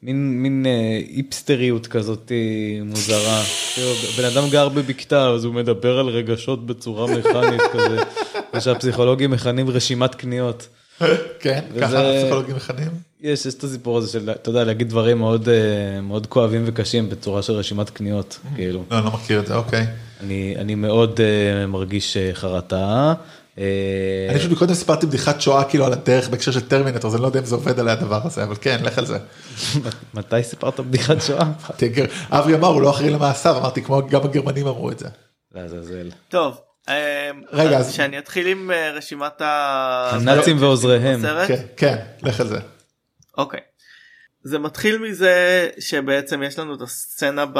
[0.03, 3.43] מין, מין אה, היפסטריות כזאת אה, מוזרה.
[3.75, 8.03] כאילו, בן אדם גר בבקתה, אז הוא מדבר על רגשות בצורה מכנית כזה,
[8.55, 10.69] מה שהפסיכולוגים מכנים רשימת קניות.
[11.41, 12.89] כן, ככה הפסיכולוגים מכנים.
[13.21, 17.09] יש, יש את הסיפור הזה של, אתה יודע, להגיד דברים מאוד, אה, מאוד כואבים וקשים
[17.09, 18.85] בצורה של רשימת קניות, כאילו.
[18.91, 19.87] לא, לא מכיר את זה, אוקיי.
[20.21, 23.15] אני, אני מאוד אה, מרגיש אה, חרטה.
[24.31, 27.27] אני פשוט קודם סיפרתי בדיחת שואה כאילו על הדרך בהקשר של טרמינטור, אז אני לא
[27.27, 29.19] יודע אם זה עובד עלי הדבר הזה, אבל כן, לך על זה.
[30.15, 31.53] מתי סיפרת בדיחת שואה?
[32.31, 35.09] אברי אמר, הוא לא אחראי למעשיו, אמרתי, כמו גם הגרמנים אמרו את זה.
[35.55, 36.11] לעזאזל.
[36.29, 36.61] טוב.
[36.89, 36.95] אמ,
[37.53, 39.41] רגע, אז שאני אתחיל עם אה, רשימת.
[39.41, 41.21] הנאצים ועוזריהם.
[41.49, 42.59] כן, כן, לך על זה.
[43.39, 43.61] אוקיי.
[44.43, 47.59] זה מתחיל מזה שבעצם יש לנו את הסצנה ב...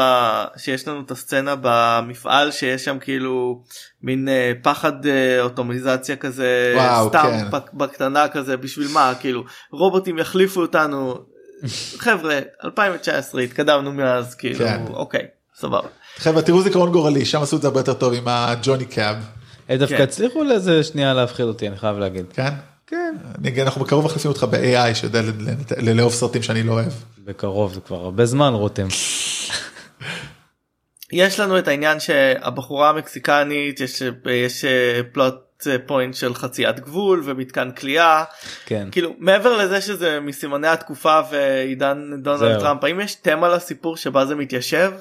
[0.57, 3.63] שיש לנו את הסצנה במפעל שיש שם כאילו
[4.03, 7.51] מין אה, פחד אה, אוטומיזציה כזה וואו, סתם כן.
[7.51, 11.15] בק- בקטנה כזה בשביל מה כאילו רובוטים יחליפו אותנו
[12.05, 14.83] חבר'ה 2019 התקדמנו מאז כאילו כן.
[14.89, 15.89] אוקיי סבבה.
[16.19, 19.17] חבר'ה, תראו זיכרון גורלי, שם עשו את זה הרבה יותר טוב עם הג'וני קאב.
[19.69, 20.03] הם דווקא כן.
[20.03, 22.25] הצליחו לאיזה שנייה להפחיד אותי, אני חייב להגיד.
[22.33, 22.49] כן?
[22.87, 23.15] כן.
[23.63, 25.33] אנחנו בקרוב מחליפים אותך ב-AI שיודע ל-
[25.79, 26.93] ל- לאהוב סרטים שאני לא אוהב.
[27.25, 28.87] בקרוב, זה כבר הרבה זמן, רותם.
[31.13, 34.65] יש לנו את העניין שהבחורה המקסיקנית יש יש
[35.13, 35.35] פלוט
[35.87, 38.25] פוינט של חציית גבול ומתקן כליאה
[38.67, 38.89] כן.
[38.93, 42.59] כאילו מעבר לזה שזה מסימני התקופה ועידן דונלד.
[42.61, 44.93] טראמפ האם יש תמה לסיפור שבה זה מתיישב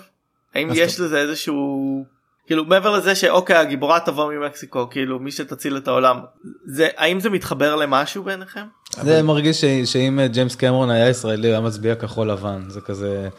[0.55, 1.05] האם יש טוב.
[1.05, 2.05] לזה איזשהו
[2.47, 6.19] כאילו מעבר לזה שאוקיי הגיבורה תבוא ממקסיקו כאילו מי שתציל את העולם
[6.65, 8.65] זה האם זה מתחבר למשהו בעיניכם
[9.01, 12.63] זה מרגיש ש- שאם אה, ג'יימס קמרון היה ישראלי, הוא היה מצביע כחול לבן.
[12.67, 13.29] זה כזה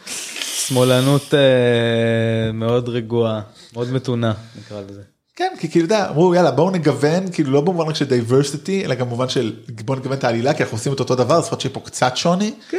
[0.41, 3.41] שמאלנות אה, מאוד רגועה,
[3.73, 5.01] מאוד מתונה, נקרא לזה.
[5.35, 8.85] כן, כי כאילו, אתה יודע, אמרו יאללה בואו נגוון, כאילו לא במובן רק של diversity,
[8.85, 9.53] אלא גם במובן של
[9.85, 12.53] בואו נגוון את העלילה, כי אנחנו עושים את אותו דבר, לפחות שיהיה פה קצת שוני.
[12.69, 12.77] כן.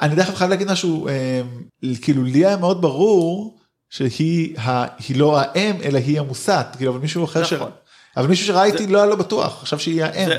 [0.00, 1.40] אני דרך אגב חייב להגיד משהו, אה,
[2.02, 3.59] כאילו לי היה מאוד ברור
[3.90, 7.52] שהיא ה, היא לא האם, אלא היא המוסת, כאילו, אבל מישהו אחר ש...
[7.52, 7.70] נכון.
[8.16, 10.28] אבל מישהו שראה איתי לא היה לו בטוח, חשב שהיא האם.
[10.28, 10.38] זה,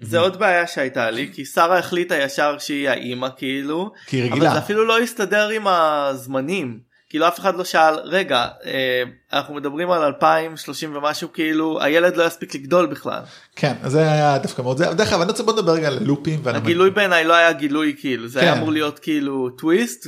[0.00, 4.32] זה עוד בעיה שהייתה לי כי שרה החליטה ישר שהיא האימא כאילו כי היא אבל
[4.32, 4.52] רגילה.
[4.52, 6.78] זה אפילו לא הסתדר עם הזמנים
[7.08, 12.24] כאילו אף אחד לא שאל רגע אה, אנחנו מדברים על 2030 ומשהו כאילו הילד לא
[12.24, 13.20] יספיק לגדול בכלל
[13.56, 16.42] כן, זה היה דווקא מאוד זה, דרך אגב, אני רוצה בוא נדבר רגע על לופים.
[16.44, 18.58] הגילוי בעיניי לא היה גילוי כאילו זה היה כן.
[18.58, 20.06] אמור להיות כאילו טוויסט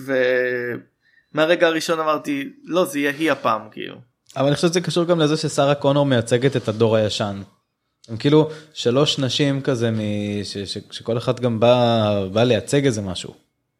[1.34, 3.96] ומהרגע הראשון אמרתי לא זה יהיה היא הפעם כאילו.
[4.36, 7.42] אבל אני חושב שזה קשור גם לזה ששרה קונור מייצגת את הדור הישן.
[8.08, 9.98] הם כאילו שלוש נשים כזה מ...
[10.44, 10.58] ש...
[10.58, 10.78] ש...
[10.90, 13.34] שכל אחת גם בא, בא לייצג איזה משהו.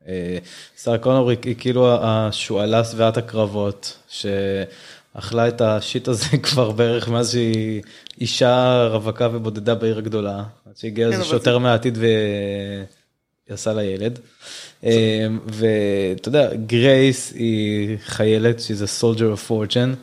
[0.08, 0.38] אה,
[0.82, 7.30] שרה קונור היא, היא כאילו השועלה שבעת הקרבות שאכלה את השיט הזה כבר בערך מאז
[7.30, 7.82] שהיא
[8.20, 10.44] אישה רווקה ובודדה בעיר הגדולה.
[10.68, 11.98] עד שהגיע כן, איזה שוטר מהעתיד
[13.48, 14.18] ועשה לה ילד.
[14.84, 19.96] אה, ואתה יודע גרייס היא חיילת שהיא soldier of fortune.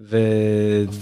[0.00, 0.18] ו...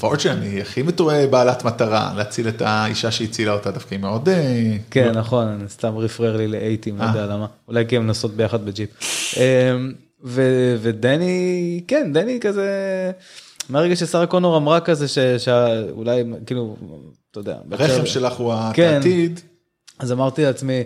[0.00, 4.76] fortune היא הכי מתואר בעלת מטרה להציל את האישה שהצילה אותה דווקא היא מאוד אה,
[4.90, 7.08] כן נכון סתם רפרר לי ל eighties לא אה.
[7.08, 8.90] יודע למה אולי כי הם נוסעות ביחד בג'יפ.
[9.36, 9.92] אמ,
[10.24, 12.70] ו- ודני כן דני כזה
[13.68, 16.76] מהרגע ששרה קונור אמרה כזה ש- שאולי כאילו
[17.30, 17.56] אתה יודע.
[17.70, 18.92] הרחם שלך הוא כן.
[18.94, 19.40] העתיד.
[19.98, 20.82] אז אמרתי לעצמי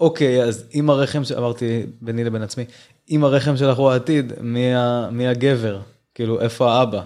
[0.00, 2.64] אוקיי אז אם הרחם ש- אמרתי ביני לבין עצמי
[3.10, 5.78] אם הרחם שלך הוא העתיד מי, ה- מי הגבר
[6.14, 7.02] כאילו איפה האבא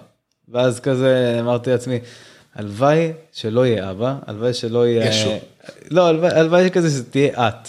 [0.48, 1.98] ואז כזה אמרתי לעצמי
[2.54, 5.30] הלוואי שלא יהיה אבא הלוואי שלא יהיה ישו.
[5.90, 7.68] לא הלוואי, הלוואי כזה שתהיה את.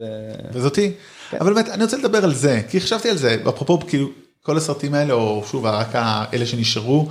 [0.00, 0.04] ו-
[0.52, 0.92] וזאתי.
[1.30, 1.36] כן.
[1.40, 4.08] אבל באמת אני רוצה לדבר על זה כי חשבתי על זה אפרופו כאילו
[4.42, 7.08] כל הסרטים האלה או שוב רק האלה שנשארו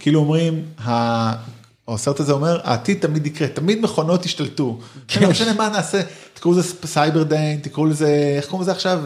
[0.00, 0.64] כאילו אומרים.
[1.88, 4.78] או הסרט הזה אומר העתיד תמיד יקרה תמיד מכונות ישתלטו.
[5.08, 5.22] כן.
[5.22, 6.00] לא משנה מה נעשה
[6.34, 9.02] תקראו לזה Cyberdyne תקראו לזה איך קוראים לזה עכשיו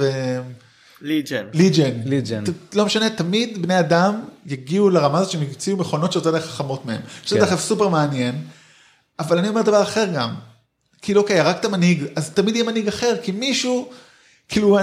[1.00, 1.46] Legion.
[1.52, 2.00] Legion.
[2.04, 2.44] Legion.
[2.74, 7.00] לא משנה תמיד בני אדם יגיעו לרמה הזאת שהם יוציאו מכונות שיותר חכמות מהם.
[7.22, 7.40] שזה כן.
[7.40, 8.34] דרך אגב סופר מעניין.
[9.18, 10.34] אבל אני אומר דבר אחר גם.
[11.02, 13.88] כאילו אוקיי הרגת מנהיג אז תמיד יהיה מנהיג אחר כי מישהו
[14.48, 14.78] כאילו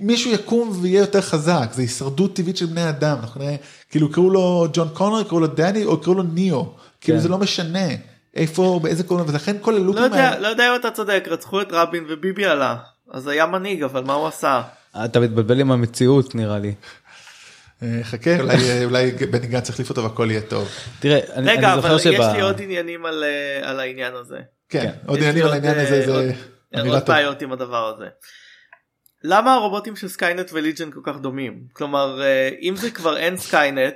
[0.00, 3.56] מישהו יקום ויהיה יותר חזק זה הישרדות טבעית של בני אדם אנחנו נראה
[3.90, 7.22] כאילו יקראו לו ג'ון קונר יקראו לו דני או יקראו לו ניאו כאילו כן.
[7.22, 7.88] זה לא משנה
[8.34, 11.60] איפה באיזה קוראים ולכן כל לא הלופים יודע, האלה לא יודע אם אתה צודק, רצחו
[11.60, 12.76] את רבין וביבי עלה.
[13.10, 14.62] אז היה מנהיג, אבל מה הוא עשה?
[15.04, 16.74] אתה מתבלבל עם המציאות נראה לי.
[17.82, 20.68] אה, חכה אולי אולי בני גנץ יחליף אותו והכל יהיה טוב.
[21.00, 22.20] תראה אני, רגע, אני אבל זוכר יש.
[22.34, 24.38] לי עוד עניינים על, אה, על העניין הזה.
[24.68, 24.90] כן כן.
[25.06, 27.04] עוד עניינים על העניין הזה אה, זה עוד-.
[27.06, 28.06] בעיות עם הדבר הזה.
[29.24, 31.58] למה הרובוטים של Skynet ו Legion כל כך דומים?
[31.72, 33.94] כלומר, אה, אם זה כבר אין Skynet,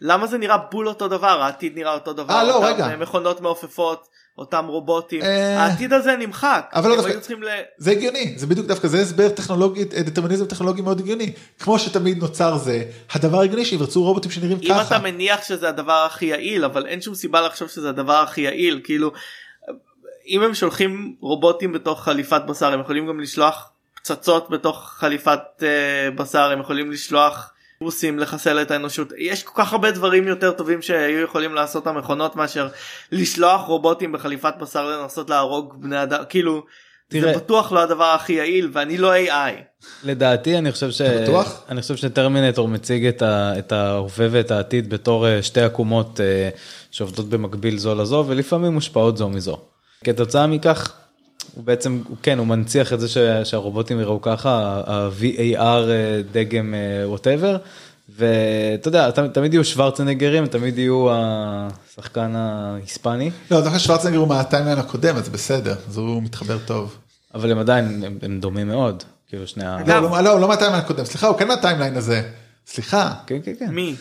[0.00, 1.42] למה זה נראה בול אותו דבר?
[1.42, 2.34] העתיד נראה אותו דבר?
[2.34, 2.86] אה, לא, אותם, רגע.
[2.90, 4.08] אה, מכונות מעופפות,
[4.38, 5.22] אותם רובוטים.
[5.22, 6.70] אה, העתיד הזה נמחק.
[6.74, 7.48] אבל לא דווקא- ל...
[7.78, 12.56] זה הגיוני זה בדיוק דווקא זה הסבר טכנולוגי דטרמיניזם טכנולוגי מאוד הגיוני כמו שתמיד נוצר
[12.56, 14.96] זה הדבר הגיוני שיבצעו רובוטים שנראים אם ככה.
[14.96, 18.80] אתה מניח שזה הדבר הכי יעיל, אבל אין שום סיבה לחשוב שזה הדבר הכי יעיל,
[18.84, 19.12] כאילו,
[20.28, 23.70] אם הם שולחים רובוטים בתוך חליפת בשר, הם יכולים גם לשלוח
[24.04, 27.50] פצצות בתוך חליפת אה, בשר, הם יכולים לשלוח
[27.80, 29.08] רוסים לחסל את האנושות.
[29.18, 32.68] יש כל כך הרבה דברים יותר טובים שהיו יכולים לעשות המכונות מאשר
[33.12, 36.64] לשלוח רובוטים בחליפת בשר לנסות להרוג בני אדם, כאילו,
[37.08, 37.32] תראה.
[37.32, 39.52] זה בטוח לא הדבר הכי יעיל, ואני לא AI.
[40.04, 41.00] לדעתי אני חושב ש...
[41.00, 41.62] אתה בטוח?
[41.68, 43.58] אני חושב שטרמינטור מציג את, ה...
[43.58, 46.48] את ההווה ואת העתיד בתור אה, שתי עקומות אה,
[46.90, 49.58] שעובדות במקביל זו לזו ולפעמים מושפעות זו מזו.
[50.04, 51.03] כתוצאה מכך
[51.54, 53.18] הוא בעצם הוא כן הוא מנציח את זה ש...
[53.44, 54.50] שהרובוטים יראו ככה
[54.86, 57.56] ה-VAR אה, דגם whatever
[58.16, 64.38] ואתה יודע תמיד, תמיד יהיו שוורצנגרים תמיד יהיו השחקן ההיספני לא, דווקא שוורצנגר הוא מה
[64.38, 66.96] timeline הקודם אז בסדר אז הוא מתחבר טוב.
[67.34, 69.78] אבל הם עדיין הם, הם דומים מאוד כאילו שני ה...
[69.86, 72.22] לא, לא, לא, לא מה timeline הקודם סליחה הוא כן מה timeline הזה.
[72.66, 73.12] סליחה.
[73.26, 73.68] כן כן כן.
[73.70, 73.94] מי?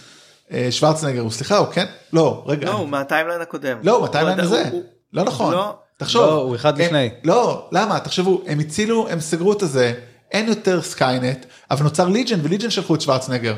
[0.51, 3.77] אה, שוורצנגר הוא סליחה הוא כן לא רגע לא, הוא מה timeline הקודם.
[3.83, 4.83] לא מה timeline הוא- הזה הוא-
[5.13, 5.75] לא נכון לא.
[5.97, 7.09] תחשוב לא, הוא אחד הם- לפני.
[7.23, 9.93] לא למה תחשבו הם הצילו הם סגרו את הזה
[10.31, 13.55] אין יותר Skynet אבל נוצר Legion ו Legion שלחו את שוורצנגר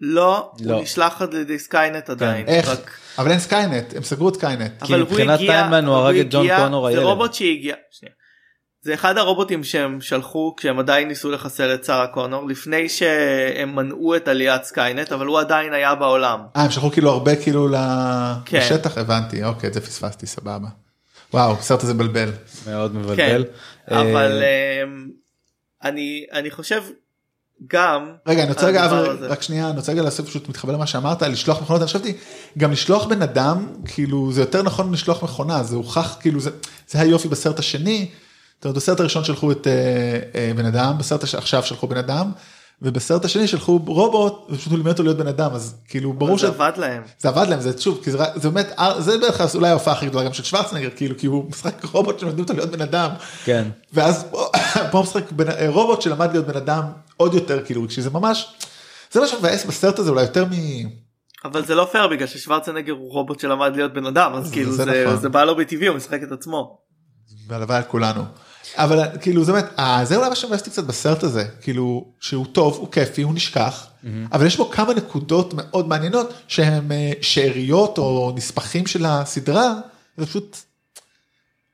[0.00, 0.74] לא, לא.
[0.74, 2.46] הוא נשלח על ידי Skynet עדיין.
[2.46, 5.94] איך רק- אבל אין Skynet הם סגרו את Skynet כי אבל הוא מבחינת timeline הוא
[5.94, 7.02] הרג את ג'ון קונור זה הילד.
[7.02, 7.74] רובוט שהגיע.
[7.90, 8.14] שנייה.
[8.82, 14.16] זה אחד הרובוטים שהם שלחו כשהם עדיין ניסו לחסל את שרה קונור לפני שהם מנעו
[14.16, 16.40] את עליית Skynet אבל הוא עדיין היה בעולם.
[16.56, 17.68] אה הם שלחו כאילו הרבה כאילו
[18.44, 18.58] כן.
[18.58, 20.68] לשטח הבנתי אוקיי את זה פספסתי סבבה.
[21.34, 22.30] וואו הסרט הזה בלבל.
[22.66, 22.98] מאוד כן.
[22.98, 23.44] מבלבל.
[23.90, 24.82] אבל אה,
[25.82, 26.82] אני אני חושב
[27.66, 29.26] גם רגע אני רוצה רגע הזה.
[29.26, 32.16] רק שנייה אני רוצה רגע לעשות פשוט מתחבר למה שאמרת לשלוח מכונות אני חשבתי
[32.58, 36.50] גם לשלוח בן אדם כאילו זה יותר נכון לשלוח מכונה זה הוכח כאילו זה
[36.88, 38.10] זה היופי בסרט השני.
[38.56, 39.72] זאת אומרת, בסרט הראשון שלחו את אה,
[40.34, 41.34] אה, בן אדם בסרט הש...
[41.34, 42.32] עכשיו שלחו בן אדם
[42.82, 46.46] ובסרט השני שלחו רובוט ופשוט הוא לימד אותו להיות בן אדם אז כאילו ברור זה
[46.46, 47.02] שזה עבד להם.
[47.24, 50.24] עבד להם זה שוב כי זה, זה באמת אה, זה בערך אולי ההופעה הכי גדולה
[50.24, 53.10] גם של שוורצנגר כאילו כי הוא משחק רובוט שמלמדים אותו להיות בן אדם.
[53.44, 53.68] כן.
[53.92, 54.24] ואז
[54.90, 56.82] פה משחק בן- אה, רובוט שלמד להיות בן אדם
[57.16, 58.54] עוד יותר כאילו רגשי זה ממש
[59.12, 60.50] זה מה שמבאס בסרט הזה אולי יותר מ...
[61.44, 64.84] אבל זה לא פייר בגלל ששוורצנגר הוא רובוט שלמד להיות בן אדם אז כאילו זה
[64.84, 65.16] זה נכון.
[65.20, 66.78] זה בא לו בטבעי הוא משחק את עצמו.
[67.48, 68.22] והלוואי על כולנו.
[68.74, 72.46] אבל כאילו זה באמת אה, זה אולי מה שמבאס אותי קצת בסרט הזה כאילו שהוא
[72.52, 73.86] טוב הוא כיפי הוא נשכח
[74.32, 79.74] אבל יש בו כמה נקודות מאוד מעניינות שהן אה, שאריות או נספחים של הסדרה
[80.16, 80.56] זה פשוט.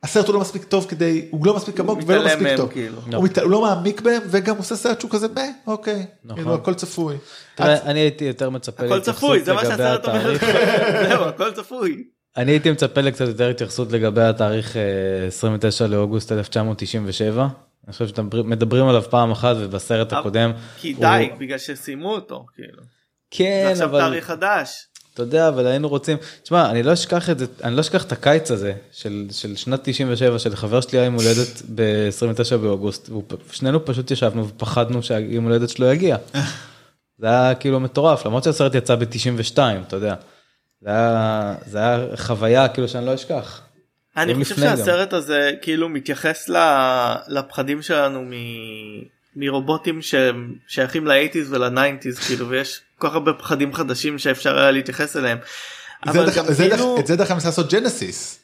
[0.03, 2.70] הסרט הוא לא מספיק טוב כדי הוא לא מספיק עמוק ולא מספיק מהם, טוב.
[2.72, 3.01] כאילו.
[3.12, 6.36] הוא מת- הוא לא מעמיק בהם וגם עושה סרט שהוא כזה ב אוקיי נכון.
[6.36, 7.16] כאילו, הכל צפוי.
[7.55, 10.34] תראה, אני הייתי יותר מצפה הכל צפוי זה מה שהסרט אומר.
[11.09, 12.05] זהו הכל צפוי.
[12.37, 14.83] אני הייתי מצפה לקצת יותר התייחסות לגבי התאריך אה,
[15.26, 17.47] 29 לאוגוסט 1997.
[17.87, 20.53] אני חושב שאתם מדברים עליו פעם אחת ובסרט הקודם.
[20.80, 22.83] כי הוא- די בגלל שסיימו אותו כאילו.
[22.83, 22.89] זה
[23.30, 24.87] כן, עכשיו אבל תאריך חדש.
[25.14, 28.12] אתה יודע, אבל היינו רוצים, תשמע, אני לא אשכח את זה, אני לא אשכח את
[28.12, 33.11] הקיץ הזה של, של שנת 97 של חבר שלי היה יום הולדת ב-29 באוגוסט,
[33.51, 36.16] ושנינו פשוט ישבנו ופחדנו שהיום הולדת שלו יגיע.
[37.20, 40.14] זה היה כאילו מטורף, למרות שהסרט יצא ב-92, אתה יודע.
[40.83, 43.61] זה היה, זה היה חוויה כאילו שאני לא אשכח.
[44.16, 44.76] אני חושב לפני גם.
[44.76, 49.03] שהסרט הזה כאילו מתייחס ל- לפחדים שלנו מ-
[49.37, 55.16] מרובוטים שהם שייכים ל-80's ול-90's כאילו ויש כל כך הרבה פחדים חדשים שאפשר היה להתייחס
[55.16, 55.39] אליהם.
[56.05, 58.39] זה אבל דרך- גם זה דרך- כאילו את זה דרך אגב לעשות Genisys.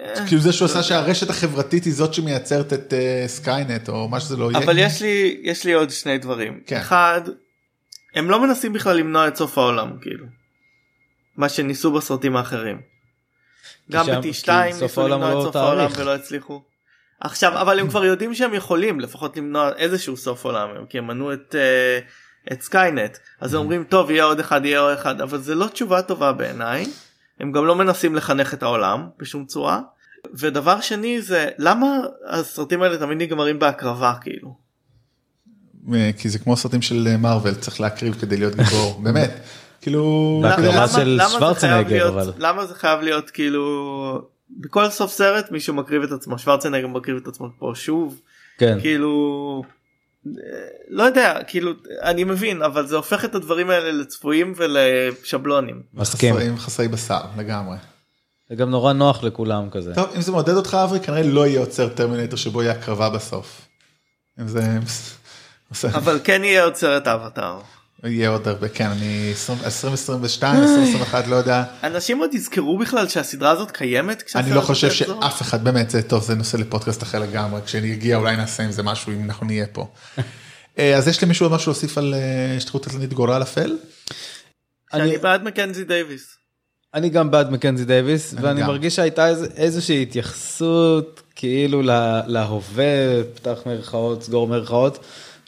[0.00, 4.20] אה, כאילו זה שהוא עשה שהרשת החברתית היא זאת שמייצרת את אה, Skynet או מה
[4.20, 4.64] שזה לא יהיה.
[4.64, 6.76] אבל יש לי יש לי עוד שני דברים כן.
[6.76, 7.20] אחד
[8.14, 10.26] הם לא מנסים בכלל למנוע את סוף העולם כאילו
[11.36, 12.80] מה שניסו בסרטים האחרים.
[13.90, 15.98] גם שם- ב-T2 כי סוף ניסו למנוע לא את סוף העולם תאריך.
[15.98, 16.62] ולא הצליחו.
[17.20, 21.32] עכשיו אבל הם כבר יודעים שהם יכולים לפחות למנוע איזשהו סוף עולם כי הם מנעו
[21.32, 21.98] את אה,
[22.52, 25.66] את Skynet אז הם אומרים טוב יהיה עוד אחד יהיה עוד אחד אבל זה לא
[25.66, 26.86] תשובה טובה בעיניי
[27.40, 29.80] הם גם לא מנסים לחנך את העולם בשום צורה.
[30.34, 31.86] ודבר שני זה למה
[32.28, 34.54] הסרטים האלה תמיד נגמרים בהקרבה כאילו.
[35.94, 39.30] אה, כי זה כמו סרטים של אה, מארוול צריך להקריב כדי להיות גיבור באמת
[39.80, 42.32] כאילו בהקרבה של למה זה שוורצנגר, חייב להיות- אבל.
[42.38, 47.28] למה זה חייב להיות כאילו בכל סוף סרט מישהו מקריב את עצמו שוורצנגר מקריב את
[47.28, 48.20] עצמו פה שוב
[48.58, 48.78] כן.
[48.80, 49.62] כאילו
[50.26, 50.32] אה,
[50.88, 51.72] לא יודע כאילו
[52.02, 55.82] אני מבין אבל זה הופך את הדברים האלה לצפויים ולשבלונים.
[55.94, 56.34] מסכים.
[56.34, 57.76] חסרי- חסרי בשר לגמרי.
[58.48, 59.94] זה גם נורא נוח לכולם כזה.
[59.94, 63.60] טוב אם זה מעודד אותך אברי כנראה לא יהיה עוצר טרמינטור שבו יהיה הקרבה בסוף.
[64.40, 64.62] אם זה
[65.94, 67.60] אבל כן יהיה עוד סרט אבטאר.
[68.04, 69.32] יהיה עוד הרבה כן אני
[69.64, 74.90] 2022 2021 לא יודע אנשים עוד יזכרו בכלל שהסדרה הזאת קיימת אני לא חושב?
[74.90, 78.82] שאף אחד באמת זה טוב זה נושא לפודקאסט אחר לגמרי כשנגיע אולי נעשה עם זה
[78.82, 79.86] משהו אם אנחנו נהיה פה.
[80.78, 83.76] אה, אז יש למישהו עוד משהו להוסיף על אה, שליחות קטלנית גורל אפל?
[84.94, 86.36] אני- שאני בעד מקנזי דייוויס.
[86.94, 88.62] אני גם בעד מקנזי דייוויס אני ואני.
[88.62, 92.84] מרגיש שהייתה איז- איזושהי התייחסות כאילו לה- להווה
[93.34, 95.04] פתח מירכאות סגור מירכאות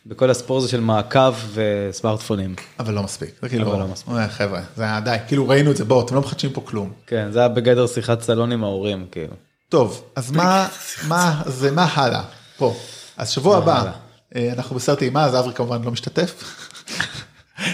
[0.07, 2.55] בכל הסיפור הזה של מעקב וסמארטפונים.
[2.79, 4.15] אבל לא מספיק זה כאילו אבל לא מספיק.
[4.15, 6.93] אה, חבר'ה זה היה די כאילו ראינו את זה בואו אתם לא מחדשים פה כלום.
[7.07, 9.35] כן זה היה בגדר שיחת סלון עם ההורים כאילו.
[9.69, 10.69] טוב אז מה
[11.09, 12.23] מה זה מה הלאה
[12.57, 12.75] פה
[13.17, 13.93] אז שבוע הבא הלאה?
[14.37, 16.45] אה, אנחנו בסרט אימה אז אברי כמובן לא משתתף.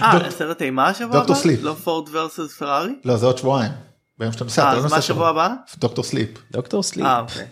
[0.02, 1.42] אה סרט אימה השבוע דוקטור הבא?
[1.42, 1.62] Sleep.
[1.62, 2.92] לא פורד versus פרארי?
[3.04, 3.72] לא זה עוד שבועיים.
[4.18, 4.62] ביום שאתה נוסע.
[4.62, 5.54] אתה לא אז נוסע מה שבוע הבא?
[5.78, 6.28] Doctor Sleep.
[6.52, 7.06] Doctor Sleep.
[7.06, 7.46] אה אוקיי.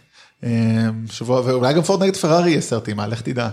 [0.44, 3.48] אה, שבוע ואולי גם פורד נגד פרארי יהיה סרט אימה לך תדע.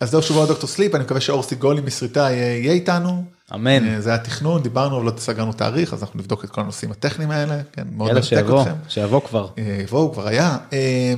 [0.00, 3.24] אז זהו שבוע Doctor Sleep אני מקווה שאור סיגולי מסריטה יהיה איתנו.
[3.54, 3.88] אמן.
[3.88, 6.90] אה, זה היה תכנון דיברנו אבל לא סגרנו תאריך אז אנחנו נבדוק את כל הנושאים
[6.90, 7.60] הטכניים האלה.
[7.72, 8.64] כן, מאוד יאללה שיבוא.
[8.88, 9.48] שיבוא כבר.
[9.58, 10.56] אה, בואו כבר היה.
[10.72, 11.14] אה,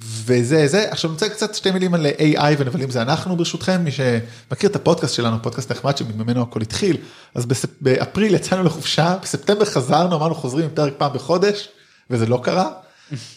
[0.00, 3.90] וזה זה עכשיו אני רוצה קצת שתי מילים על AI ונבלים זה אנחנו ברשותכם מי
[3.90, 6.96] שמכיר את הפודקאסט שלנו פודקאסט נחמד שממנו הכל התחיל
[7.34, 7.68] אז בספ...
[7.80, 11.68] באפריל יצאנו לחופשה בספטמבר חזרנו אמרנו חוזרים פרק פעם בחודש
[12.10, 12.70] וזה לא קרה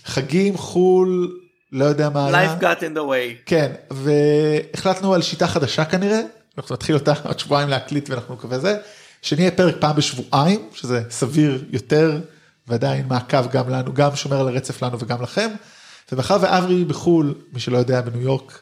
[0.06, 1.40] חגים חול
[1.72, 2.56] לא יודע מה היה.
[2.56, 3.46] life got in the way.
[3.46, 6.22] כן והחלטנו על שיטה חדשה כנראה
[6.58, 8.78] אנחנו נתחיל אותה עוד שבועיים להקליט ואנחנו נקווה זה
[9.22, 12.20] שנהיה פרק פעם בשבועיים שזה סביר יותר
[12.68, 15.50] ועדיין מעקב גם לנו גם שומר על הרצף לנו וגם לכם.
[16.12, 18.62] ומאחר ואברי בחול מי שלא יודע בניו יורק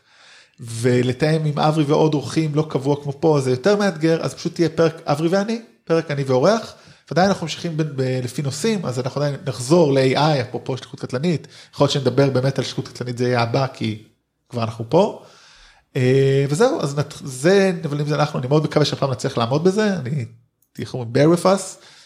[0.60, 4.70] ולתאם עם אברי ועוד אורחים לא קבוע כמו פה זה יותר מאתגר אז פשוט תהיה
[4.70, 6.74] פרק אברי ואני פרק אני ואורח.
[7.12, 11.48] ועדיין אנחנו ממשיכים ב- ב- לפי נושאים אז אנחנו עדיין נחזור ל-AI אפרופו שליחות קטלנית
[11.74, 14.04] יכול להיות שנדבר באמת על שליחות קטלנית זה יהיה הבא כי
[14.50, 15.22] כבר אנחנו פה.
[15.96, 19.94] אה, וזהו אז נת- זה נבלים זה אנחנו אני מאוד מקווה שהפעם נצליח לעמוד בזה
[20.00, 20.26] אני
[20.80, 21.62] איך אומרים bear with us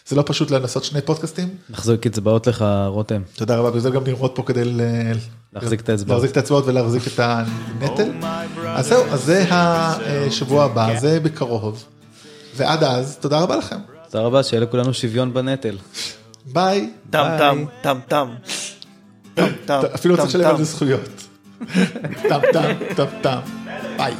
[0.06, 3.22] זה לא פשוט לנסות שני פודקאסטים נחזור קצבאות לך רותם.
[3.34, 5.12] תודה רבה בגלל זה גם נראות פה כדי ל-
[5.52, 6.10] להחזיק את האצבעות.
[6.16, 8.10] להחזיק את האצבעות ולהחזיק את הנטל.
[8.66, 11.84] אז זהו אז זה השבוע הבא זה בקרוב.
[12.56, 13.76] ועד אז תודה רבה לכם
[14.10, 15.76] תודה רבה שיהיה לכולנו שוויון בנטל.
[16.46, 16.90] ביי.
[17.10, 17.98] טם טם טם
[19.66, 19.80] טם.
[19.94, 20.50] אפילו רוצה לשלם.
[20.50, 21.28] על זה זכויות.
[22.28, 23.38] טם טם טם טם.
[23.96, 24.14] ביי.